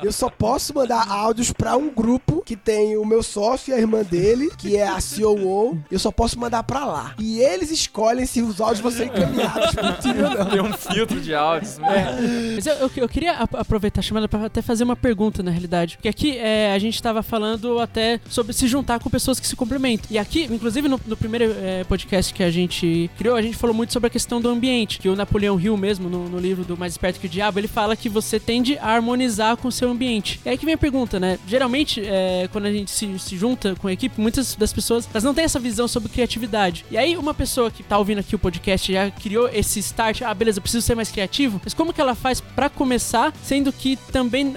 [0.03, 3.79] Eu só posso mandar áudios pra um grupo que tem o meu sócio e a
[3.79, 5.79] irmã dele, que é a COO.
[5.91, 7.15] Eu só posso mandar pra lá.
[7.19, 10.47] E eles escolhem se os áudios vão ser encaminhados pro time ou não.
[10.51, 11.79] Tem um filtro de áudios.
[11.79, 12.17] né?
[12.55, 15.51] Mas eu, eu, eu queria ap- aproveitar a chamada pra até fazer uma pergunta, na
[15.51, 15.97] realidade.
[15.97, 19.57] Porque aqui é, a gente tava falando até sobre se juntar com pessoas que se
[19.57, 20.07] complementam.
[20.11, 23.75] E aqui, inclusive no, no primeiro é, podcast que a gente criou, a gente falou
[23.75, 24.99] muito sobre a questão do ambiente.
[24.99, 27.67] Que o Napoleão Hill mesmo, no, no livro do Mais Esperto que o Diabo, ele
[27.67, 30.39] fala que você tende a harmonizar com o seu ambiente.
[30.45, 31.39] E aí que vem a pergunta, né?
[31.49, 35.25] Geralmente, é, quando a gente se, se junta com a equipe, muitas das pessoas elas
[35.25, 36.85] não têm essa visão sobre criatividade.
[36.91, 40.35] E aí, uma pessoa que tá ouvindo aqui o podcast já criou esse start, ah,
[40.35, 44.55] beleza, preciso ser mais criativo, mas como que ela faz pra começar, sendo que também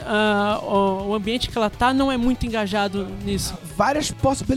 [0.63, 3.53] o, o ambiente que ela tá não é muito engajado nisso?
[3.79, 4.48] várias possibilidades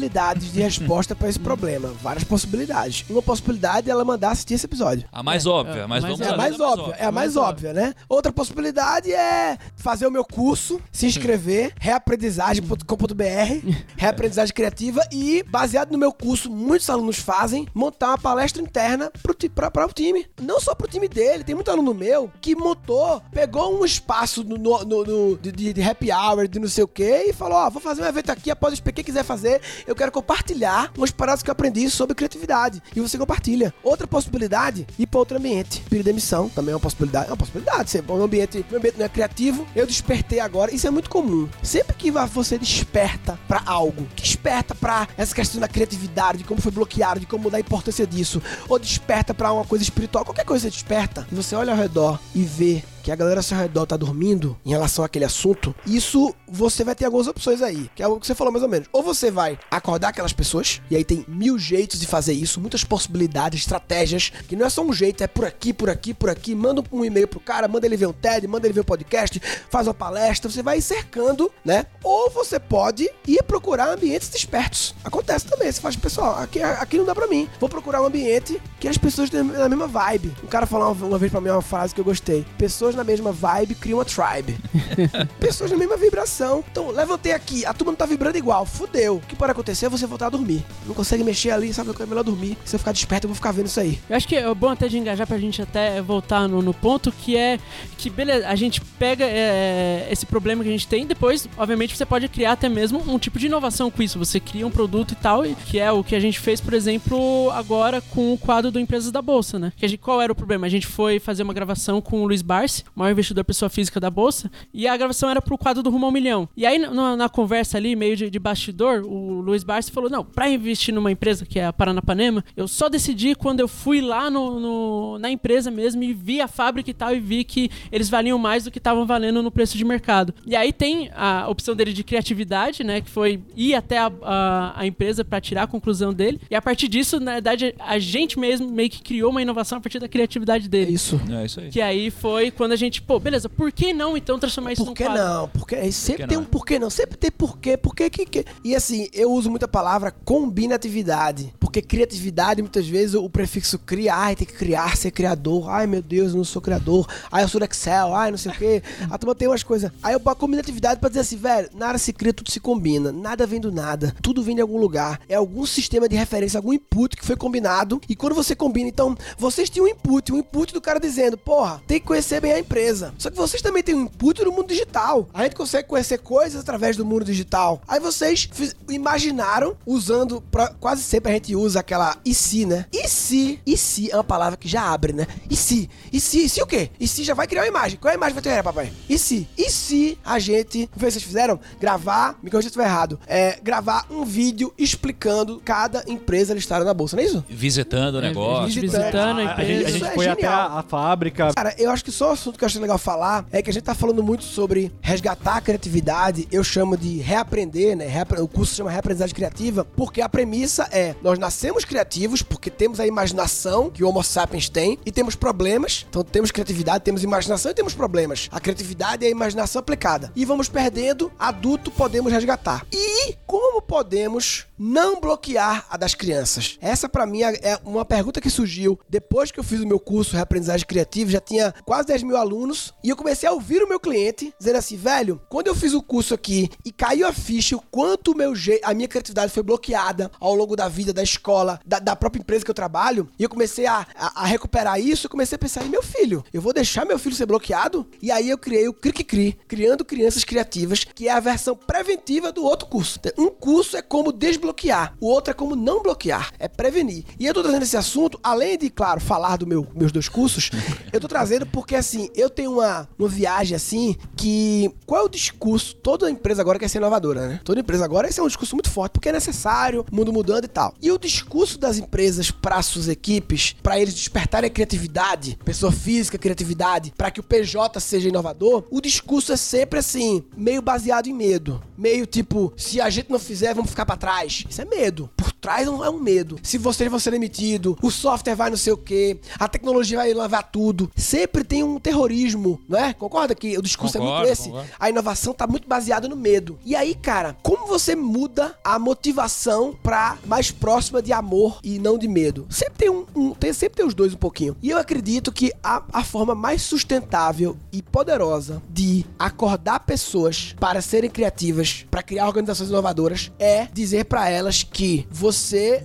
[0.51, 1.89] de resposta pra esse problema.
[2.03, 3.05] Várias possibilidades.
[3.09, 5.07] Uma possibilidade é ela mandar assistir esse episódio.
[5.13, 7.37] A mais É, óbvia, é, mas mas vamos É a mais óbvia, é a mais
[7.37, 7.95] óbvia, né?
[8.09, 15.99] Outra possibilidade é fazer o meu curso, se inscrever, reaprendizagem.com.br, reaprendizagem criativa e, baseado no
[15.99, 20.27] meu curso, muitos alunos fazem, montar uma palestra interna pra o time.
[20.41, 24.57] Não só pro time dele, tem muito aluno meu que montou, pegou um espaço no,
[24.57, 27.59] no- no- no- de, de- de happy hour, de não sei o que, e falou:
[27.59, 28.93] Ó, vou fazer um evento aqui após o SP.
[28.93, 32.83] Quem quiser fazer, eu quero compartilhar umas paradas que eu aprendi sobre criatividade.
[32.95, 33.75] E você compartilha.
[33.83, 35.83] Outra possibilidade, ir pra outro ambiente.
[35.89, 37.27] Pedir demissão também é uma possibilidade.
[37.27, 37.91] É uma possibilidade.
[37.91, 39.67] Você, um ambiente, um ambiente não é criativo.
[39.75, 40.75] Eu despertei agora.
[40.75, 41.49] Isso é muito comum.
[41.63, 46.61] Sempre que você desperta pra algo, que desperta pra essa questão da criatividade, de como
[46.61, 50.45] foi bloqueado, de como mudar a importância disso, ou desperta pra uma coisa espiritual, qualquer
[50.45, 53.57] coisa você desperta, e você olha ao redor e vê que a galera ao seu
[53.57, 58.03] redor tá dormindo em relação àquele assunto, isso você vai ter algumas opções aí, que
[58.03, 58.89] é o que você falou mais ou menos.
[58.93, 62.85] Ou você vai acordar aquelas pessoas, e aí tem mil jeitos de fazer isso, muitas
[62.85, 66.55] possibilidades, estratégias, que não é só um jeito, é por aqui, por aqui, por aqui.
[66.55, 69.41] Manda um e-mail pro cara, manda ele ver um TED, manda ele ver um podcast,
[69.71, 71.87] faz uma palestra, você vai cercando, né?
[72.05, 74.95] Ou você pode ir procurar ambientes despertos.
[75.05, 77.49] Acontece também, você faz, pessoal, aqui, aqui não dá pra mim.
[77.59, 80.35] Vou procurar um ambiente que as pessoas têm a mesma vibe.
[80.43, 82.45] Um cara falou uma vez pra mim uma frase que eu gostei.
[82.59, 84.57] Pessoas pessoas na mesma vibe criam uma tribe.
[85.41, 86.65] pessoas na mesma vibração.
[86.71, 89.17] Então, levantei aqui, a turma não tá vibrando igual, fudeu.
[89.17, 90.65] O que pode acontecer é você voltar a dormir.
[90.87, 92.57] Não consegue mexer ali, sabe que é melhor dormir.
[92.65, 93.99] Se eu ficar desperto, eu vou ficar vendo isso aí.
[94.09, 97.11] Eu acho que é bom até de engajar pra gente até voltar no, no ponto
[97.11, 97.59] que é
[97.97, 102.05] que, beleza, a gente pega é, esse problema que a gente tem, depois, obviamente, você
[102.05, 104.19] pode criar até mesmo um tipo de inovação com isso.
[104.19, 107.51] Você cria um produto e tal, que é o que a gente fez, por exemplo,
[107.53, 109.73] agora com o quadro do Empresas da Bolsa, né?
[109.77, 110.67] Que a gente, qual era o problema?
[110.67, 113.99] A gente foi fazer uma gravação com o Luiz Barsi, o maior investidor pessoa física
[114.01, 116.49] da Bolsa, e a gravação era pro quadro do Rumo ao Milhão.
[116.57, 120.25] E aí, na, na conversa ali, meio de, de bastidor, o Luiz Barsi falou: não,
[120.25, 124.31] pra investir numa empresa que é a Paranapanema, eu só decidi quando eu fui lá
[124.31, 128.09] no, no- na empresa mesmo e vi a fábrica e tal, e vi que eles
[128.09, 130.35] valiam mais do que estavam valendo no preço de mercado.
[130.47, 133.01] E aí tem a opção dele de criatividade, né?
[133.01, 136.41] Que foi ir até a, a, a empresa para tirar a conclusão dele.
[136.51, 139.81] E a partir disso, na verdade, a gente mesmo meio que criou uma inovação a
[139.81, 140.93] partir da criatividade É dele.
[140.93, 141.21] isso.
[141.31, 141.71] É isso aí.
[141.71, 144.89] Que aí foi quando a gente, pô, beleza, por que não então transformar isso Por
[144.89, 145.23] num que quadro?
[145.23, 145.49] não?
[145.49, 146.45] Porque é, sempre que tem não?
[146.45, 146.91] um porquê não.
[146.91, 147.77] Sempre tem porquê.
[147.77, 148.45] Porquê que, que.
[148.65, 151.55] E assim, eu uso muita palavra combinatividade.
[151.73, 155.71] Porque criatividade, muitas vezes, o prefixo cria, ai, tem que criar, ser criador.
[155.71, 157.09] Ai, meu Deus, eu não sou criador.
[157.31, 158.15] Ai, eu sou do Excel.
[158.15, 158.83] Ai, não sei o quê.
[159.11, 159.91] A turma tem umas coisas.
[160.03, 163.11] Aí eu combinatividade pra dizer assim, velho, nada se cria, tudo se combina.
[163.11, 164.15] Nada vem do nada.
[164.21, 165.19] Tudo vem de algum lugar.
[165.31, 168.03] É algum sistema de referência, algum input que foi combinado.
[168.07, 171.83] E quando você combina, então, vocês tinham um input, um input do cara dizendo, porra,
[171.87, 173.15] tem que conhecer bem a empresa.
[173.17, 175.27] Só que vocês também têm um input no mundo digital.
[175.33, 177.81] A gente consegue conhecer coisas através do mundo digital.
[177.89, 178.47] Aí vocês
[178.91, 182.87] imaginaram, usando, pra, quase sempre a gente usa aquela e se, né?
[182.93, 185.27] E se, e se é uma palavra que já abre, né?
[185.51, 186.91] E se, e se, e se o quê?
[186.99, 187.99] E se já vai criar uma imagem.
[188.01, 188.93] Qual é a imagem que vai ter, papai?
[189.09, 191.59] E se, e se a gente, o que vocês fizeram?
[191.81, 196.85] Gravar, me corrija se eu estiver errado, é, gravar um vídeo explicando cada empresa listada
[196.85, 197.45] na bolsa, não é isso?
[197.49, 198.71] Visitando o É, negócio.
[198.71, 199.03] gente Visitando.
[199.03, 200.71] visitando a A, gente, a gente é foi até genial.
[200.77, 201.53] a, a fábrica.
[201.55, 203.73] Cara, eu acho que só o assunto que eu acho legal falar é que a
[203.73, 208.07] gente tá falando muito sobre resgatar a criatividade, eu chamo de reaprender, né?
[208.41, 211.52] O curso chama Reaprendizagem Criativa, porque a premissa é: nós nascemos
[211.85, 216.07] criativos porque temos a imaginação que o Homo sapiens tem e temos problemas.
[216.09, 218.49] Então temos criatividade, temos imaginação e temos problemas.
[218.53, 220.33] A criatividade é a imaginação aplicada.
[220.35, 222.87] E vamos perdendo, adulto podemos resgatar.
[222.93, 226.79] E como podemos não bloquear a das crianças?
[226.81, 230.37] Essa pra mim é uma pergunta que surgiu depois que eu fiz o meu curso
[230.37, 234.01] Reaprendizagem Criativa, já tinha quase 10 mil alunos, e eu comecei a ouvir o meu
[234.01, 237.83] cliente dizendo assim, velho, quando eu fiz o curso aqui e caiu a ficha o
[237.91, 241.42] quanto meu a minha criatividade foi bloqueada ao longo da vida, da escola,
[241.85, 245.27] da, da própria empresa que eu trabalho, e eu comecei a, a, a recuperar isso,
[245.27, 248.07] eu comecei a pensar em meu filho, eu vou deixar meu filho ser bloqueado?
[248.21, 252.53] E aí eu criei o Cric Cri, Criando Crianças Criativas, que é a versão preventiva
[252.53, 253.19] do outro curso.
[253.37, 257.25] Um curso é como desbloquear, o outro é como não bloquear, é prevenir.
[257.39, 260.71] E eu tô trazendo esse assunto, além de, claro, falar do meu, meus dois cursos,
[261.13, 264.91] eu tô trazendo porque, assim, eu tenho uma, uma viagem, assim, que...
[265.07, 265.95] Qual é o discurso?
[265.97, 267.61] Toda empresa agora quer ser inovadora, né?
[267.65, 270.69] Toda empresa agora, esse é um discurso muito forte, porque é necessário, mundo mudando e
[270.69, 270.95] tal.
[271.01, 271.32] E o discurso
[271.79, 277.41] das empresas para suas equipes, para eles despertarem a criatividade, pessoa física, criatividade, para que
[277.41, 281.83] o PJ seja inovador, o discurso é sempre, assim, meio baseado em medo.
[281.97, 284.65] Meio tipo, se a gente não fizer, vamos ficar para trás.
[284.69, 285.31] Isso é medo.
[285.37, 286.59] Por é um, é um medo.
[286.63, 290.33] Se vocês vão ser demitidos, o software vai não sei o quê, a tecnologia vai
[290.33, 291.11] levar tudo.
[291.17, 293.13] Sempre tem um terrorismo, não é?
[293.13, 294.69] Concorda que o discurso é Concordo, muito esse?
[294.69, 294.91] concordo.
[294.99, 296.79] A inovação tá muito baseada no medo.
[296.85, 302.19] E aí, cara, como você muda a motivação pra mais próxima de amor e não
[302.19, 302.67] de medo?
[302.69, 304.77] Sempre tem um, um- tem, sempre tem os dois um pouquinho.
[304.83, 311.01] E eu acredito que a, a forma mais sustentável e poderosa de acordar pessoas para
[311.01, 315.52] serem criativas, para criar organizações inovadoras, é dizer pra elas que você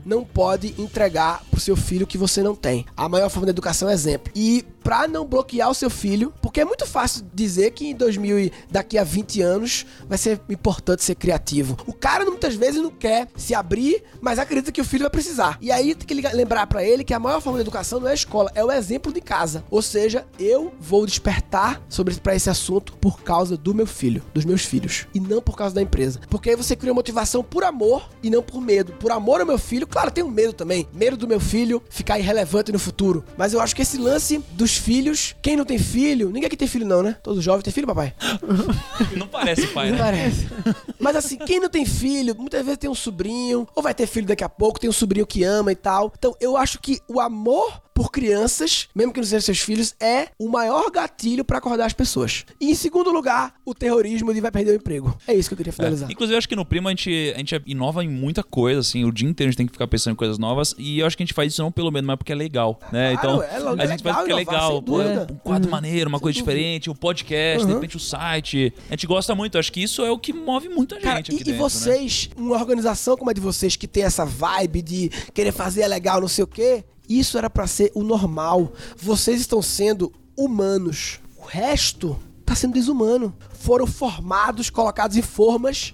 [0.06, 2.86] não pode entregar pro seu filho o que você não tem.
[2.96, 4.32] A maior forma de educação é exemplo.
[4.36, 8.40] E pra não bloquear o seu filho, porque é muito fácil dizer que em 2000
[8.40, 11.76] e daqui a 20 anos vai ser importante ser criativo.
[11.86, 15.58] O cara muitas vezes não quer se abrir, mas acredita que o filho vai precisar.
[15.60, 18.12] E aí tem que lembrar pra ele que a maior forma de educação não é
[18.12, 19.62] a escola, é o exemplo de casa.
[19.70, 24.46] Ou seja, eu vou despertar sobre para esse assunto por causa do meu filho, dos
[24.46, 26.22] meus filhos, e não por causa da empresa.
[26.30, 28.94] Porque aí você cria motivação por amor e não por medo.
[28.94, 30.88] Por amor ao meu filho, claro, tenho medo também.
[30.94, 33.26] Medo do meu filho ficar irrelevante no futuro.
[33.36, 36.68] Mas eu acho que esse lance dos filhos, quem não tem filho, ninguém aqui tem
[36.68, 37.16] filho não, né?
[37.24, 38.14] Todo jovem tem filho, papai?
[39.16, 40.04] Não parece pai, Não né?
[40.04, 40.48] parece.
[41.00, 44.28] Mas assim, quem não tem filho, muitas vezes tem um sobrinho, ou vai ter filho
[44.28, 46.12] daqui a pouco, tem um sobrinho que ama e tal.
[46.18, 50.28] Então, eu acho que o amor por crianças, mesmo que não sejam seus filhos, é
[50.38, 52.46] o maior gatilho pra acordar as pessoas.
[52.62, 55.18] E em segundo lugar, o terrorismo de vai perder o emprego.
[55.28, 56.08] É isso que eu queria finalizar.
[56.08, 56.12] É.
[56.14, 59.04] Inclusive, eu acho que no Primo a gente, a gente inova em muita coisa, assim.
[59.04, 60.76] O dia inteiro a gente tem que ficar pensando em coisas novas.
[60.78, 62.80] E eu acho que a gente faz isso não pelo menos, mas porque é legal,
[62.92, 63.18] né?
[63.18, 64.82] Claro, então, é lo- a gente faz legal porque é inovar, legal.
[64.84, 65.28] Pô, dúvida.
[65.34, 68.72] um quadro maneiro, uma coisa diferente, o podcast, de repente o site.
[68.90, 69.56] A gente gosta muito.
[69.56, 71.52] Eu acho que isso é o que move muita gente Cara, aqui e, e dentro,
[71.54, 71.58] né?
[71.58, 75.88] vocês, uma organização como a de vocês, que tem essa vibe de querer fazer é
[75.88, 78.72] legal, não sei o quê, isso era pra ser o normal.
[78.98, 81.20] Vocês estão sendo humanos.
[81.38, 83.36] O resto tá sendo desumano.
[83.54, 85.94] Foram formados, colocados em formas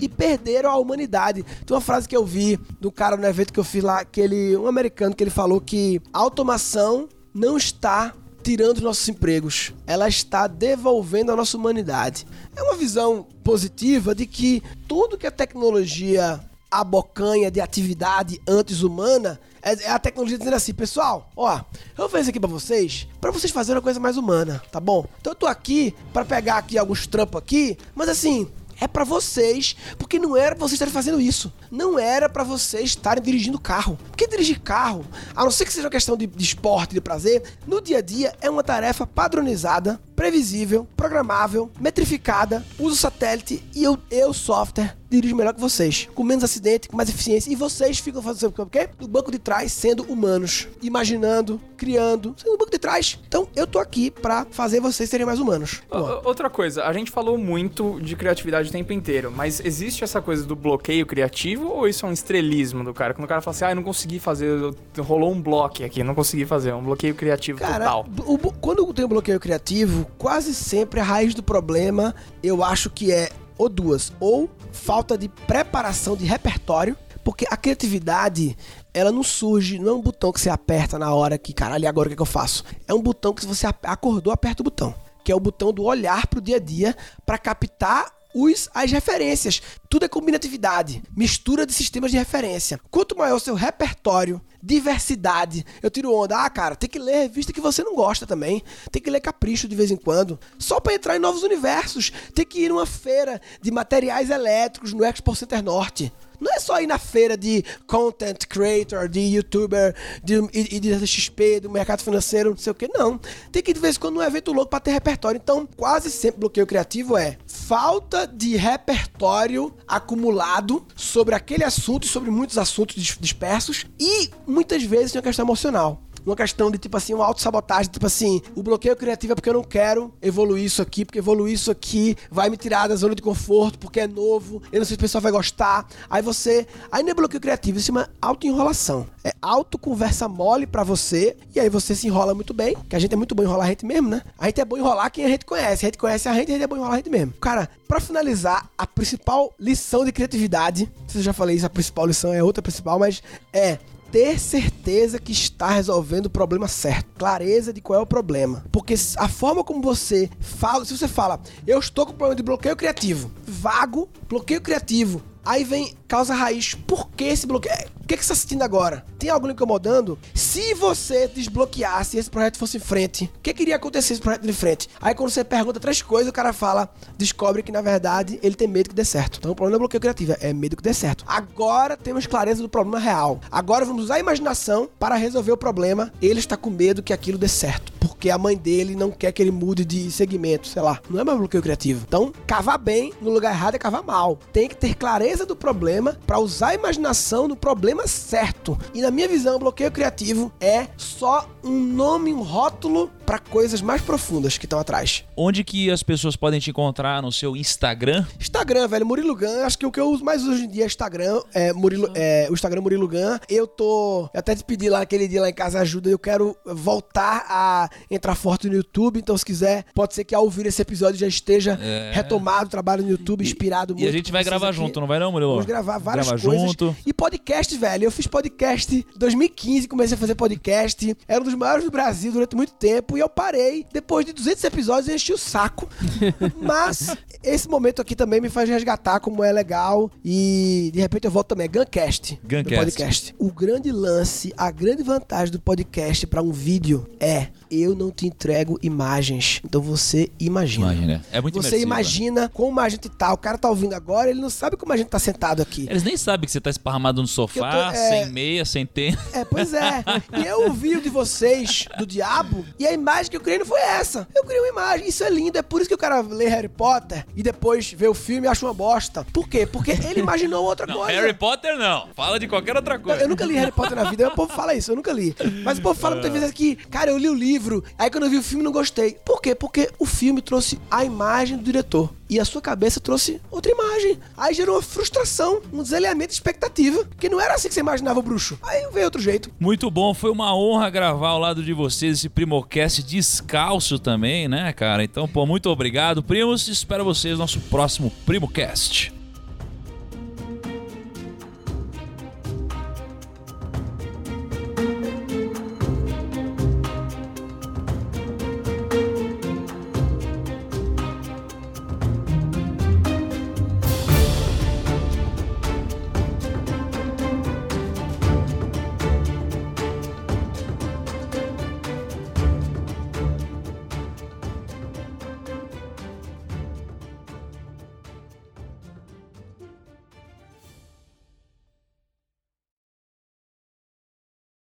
[0.00, 1.42] e perderam a humanidade.
[1.42, 4.20] Tem uma frase que eu vi do cara no evento que eu fiz lá, que
[4.20, 9.74] ele, um americano, que ele falou que a automação não está tirando os nossos empregos,
[9.86, 12.26] ela está devolvendo a nossa humanidade.
[12.56, 16.40] É uma visão positiva de que tudo que a tecnologia
[16.70, 21.60] abocanha de atividade antes humana é é a tecnologia dizendo assim, pessoal, ó,
[21.96, 25.04] eu isso aqui pra vocês, pra vocês fazerem uma coisa mais humana, tá bom?
[25.20, 28.50] Então eu tô aqui pra pegar aqui alguns trampos aqui, mas assim,
[28.80, 31.52] é pra vocês, porque não era pra vocês estarem fazendo isso.
[31.70, 33.98] Não era pra vocês estarem dirigindo carro.
[34.08, 35.04] Porque dirigir carro,
[35.34, 38.00] a não ser que seja uma questão de, de esporte, de prazer, no dia a
[38.00, 45.36] dia é uma tarefa padronizada, previsível, programável, metrificada, uso satélite e eu, eu software, dirijo
[45.36, 46.08] melhor que vocês.
[46.12, 47.50] Com menos acidente, com mais eficiência.
[47.52, 48.88] E vocês ficam fazendo o quê?
[49.00, 50.66] No banco de trás, sendo humanos.
[50.82, 53.18] Imaginando, criando, sendo no banco de trás.
[53.28, 55.82] Então, eu tô aqui pra fazer vocês serem mais humanos.
[56.24, 60.44] Outra coisa, a gente falou muito de criatividade o tempo inteiro, mas existe essa coisa
[60.44, 63.14] do bloqueio criativo ou isso é um estrelismo do cara?
[63.14, 64.50] Quando o cara fala assim, ah, eu não consegui fazer,
[64.98, 68.06] rolou um bloco aqui, não consegui fazer, um bloqueio criativo Cara, total.
[68.26, 72.90] o- o- quando tem um bloqueio criativo, quase sempre a raiz do problema, eu acho
[72.90, 78.56] que é ou duas, ou falta de preparação de repertório, porque a criatividade,
[78.94, 82.06] ela não surge, não é um botão que você aperta na hora que, caralho, agora
[82.06, 82.64] o que, é que eu faço?
[82.86, 84.94] É um botão que se você acordou, aperta o botão,
[85.24, 86.96] que é o botão do olhar pro dia a dia
[87.26, 89.60] para captar os, as referências.
[89.90, 92.80] Tudo é combinatividade, mistura de sistemas de referência.
[92.90, 96.44] Quanto maior o seu repertório, diversidade, eu tiro onda.
[96.44, 98.62] Ah, cara, tem que ler revista que você não gosta também.
[98.90, 100.38] Tem que ler Capricho de vez em quando.
[100.58, 102.12] Só para entrar em novos universos.
[102.34, 106.12] Tem que ir numa feira de materiais elétricos no Expo Center Norte.
[106.40, 109.92] Não é só ir na feira de content creator, de youtuber,
[110.22, 113.18] de, e, e de XP, do mercado financeiro, não sei o que, não.
[113.50, 115.40] Tem que ir de vez em quando num evento louco pra ter repertório.
[115.42, 122.30] Então, quase sempre bloqueio criativo é falta de repertório acumulado sobre aquele assunto e sobre
[122.30, 123.86] muitos assuntos dis- dispersos.
[123.98, 126.00] E muitas vezes tem uma questão emocional.
[126.26, 129.54] Uma questão de, tipo assim, uma autossabotagem, tipo assim, o bloqueio criativo é porque eu
[129.54, 133.22] não quero evoluir isso aqui, porque evoluir isso aqui vai me tirar da zona de
[133.22, 135.86] conforto, porque é novo, eu não sei se o pessoal vai gostar.
[136.10, 136.66] Aí você.
[136.90, 139.06] Aí não é bloqueio criativo, isso se chama autoenrolação.
[139.24, 143.12] É autoconversa mole pra você, e aí você se enrola muito bem, que a gente
[143.12, 144.22] é muito bom enrolar a gente mesmo, né?
[144.38, 146.54] A gente é bom enrolar quem a gente conhece, a gente conhece a gente, a
[146.54, 147.32] gente é bom enrolar a gente mesmo.
[147.40, 151.64] Cara, pra finalizar, a principal lição de criatividade, não sei se eu já falei isso,
[151.64, 153.78] a principal lição é outra principal, mas é
[154.10, 157.08] ter certeza que está resolvendo o problema certo.
[157.18, 158.64] Clareza de qual é o problema.
[158.72, 162.76] Porque a forma como você fala, se você fala, eu estou com problema de bloqueio
[162.76, 166.74] criativo, vago, bloqueio criativo, aí vem causa raiz.
[166.74, 167.88] Por que esse bloqueio?
[168.02, 169.04] O que, que você está sentindo agora?
[169.18, 170.18] Tem algo lhe incomodando?
[170.34, 174.12] Se você desbloqueasse e esse projeto fosse em frente, o que, que iria acontecer se
[174.14, 174.88] esse projeto de frente?
[175.00, 178.68] Aí quando você pergunta três coisas, o cara fala, descobre que na verdade ele tem
[178.68, 179.38] medo que dê certo.
[179.38, 181.24] Então o problema é bloqueio criativo, é medo que dê certo.
[181.26, 183.40] Agora temos clareza do problema real.
[183.50, 186.12] Agora vamos usar a imaginação para resolver o problema.
[186.20, 187.97] Ele está com medo que aquilo dê certo.
[188.18, 191.00] Porque a mãe dele não quer que ele mude de segmento, sei lá.
[191.08, 192.04] Não é mais bloqueio criativo.
[192.04, 194.40] Então, cavar bem no lugar errado é cavar mal.
[194.52, 198.76] Tem que ter clareza do problema para usar a imaginação no problema certo.
[198.92, 204.02] E na minha visão, bloqueio criativo é só um nome, um rótulo para coisas mais
[204.02, 205.22] profundas que estão atrás.
[205.36, 208.26] Onde que as pessoas podem te encontrar no seu Instagram?
[208.40, 209.62] Instagram, velho, Murilo Gun.
[209.64, 211.40] Acho que o que eu uso mais hoje em dia é Instagram.
[211.54, 213.38] É, Murilo, é, o Instagram Murilo Gun.
[213.48, 214.28] Eu tô.
[214.34, 216.10] Eu até te pedi lá aquele dia lá em casa ajuda.
[216.10, 219.18] Eu quero voltar a entrar forte no YouTube.
[219.18, 222.10] Então, se quiser, pode ser que ao ouvir esse episódio já esteja É.
[222.14, 224.04] retomado o trabalho no YouTube, inspirado muito.
[224.06, 224.76] E a gente vai gravar aqui.
[224.76, 225.52] junto, não vai não, Murilo?
[225.52, 226.66] Vamos gravar várias Grava coisas.
[226.68, 226.96] junto.
[227.06, 228.04] E podcast, velho.
[228.04, 231.16] Eu fiz podcast em 2015, comecei a fazer podcast.
[231.26, 233.16] Era um dos maiores do Brasil durante muito tempo.
[233.16, 233.84] e eu parei.
[233.92, 235.88] Depois de 200 episódios, eu enchi o saco.
[236.60, 240.10] Mas esse momento aqui também me faz resgatar como é legal.
[240.24, 241.64] E de repente eu volto também.
[241.64, 242.38] É Guncast.
[242.42, 242.74] Guncast.
[242.76, 243.34] Podcast.
[243.38, 248.26] O grande lance, a grande vantagem do podcast para um vídeo é eu não te
[248.26, 249.60] entrego imagens.
[249.64, 250.92] Então você imagina.
[250.92, 251.24] Imagina.
[251.32, 251.82] É muito Você imersiva.
[251.82, 253.32] imagina como a gente tá.
[253.32, 255.86] O cara tá ouvindo agora, ele não sabe como a gente tá sentado aqui.
[255.90, 259.18] Eles nem sabem que você tá esparramado no sofá, tô- é- sem meia, sem tênis.
[259.32, 260.04] É, pois é.
[260.38, 263.66] E eu ouvi o de vocês, do diabo, e a imagem que eu criei não
[263.66, 264.26] foi essa.
[264.34, 265.08] Eu criei uma imagem.
[265.08, 265.58] Isso é lindo.
[265.58, 268.50] É por isso que o cara lê Harry Potter e depois vê o filme e
[268.50, 269.24] acha uma bosta.
[269.32, 269.66] Por quê?
[269.66, 271.12] Porque ele imaginou outra Não, coisa.
[271.12, 272.08] Harry Potter não.
[272.14, 273.22] Fala de qualquer outra coisa.
[273.22, 275.34] Eu nunca li Harry Potter na vida, o povo fala isso, eu nunca li.
[275.64, 278.30] Mas o povo fala muitas vezes que, cara, eu li o livro, aí quando eu
[278.30, 279.16] vi o filme não gostei.
[279.24, 279.54] Por quê?
[279.54, 282.12] Porque o filme trouxe a imagem do diretor.
[282.30, 284.18] E a sua cabeça trouxe outra imagem.
[284.36, 288.20] Aí gerou uma frustração, um desalinhamento de expectativa, que não era assim que você imaginava
[288.20, 288.58] o bruxo.
[288.62, 289.50] Aí veio outro jeito.
[289.58, 294.72] Muito bom, foi uma honra gravar ao lado de vocês esse Primocast descalço também, né,
[294.74, 295.02] cara?
[295.02, 296.68] Então, pô, muito obrigado, primos.
[296.68, 299.17] Espero vocês no nosso próximo Primocast.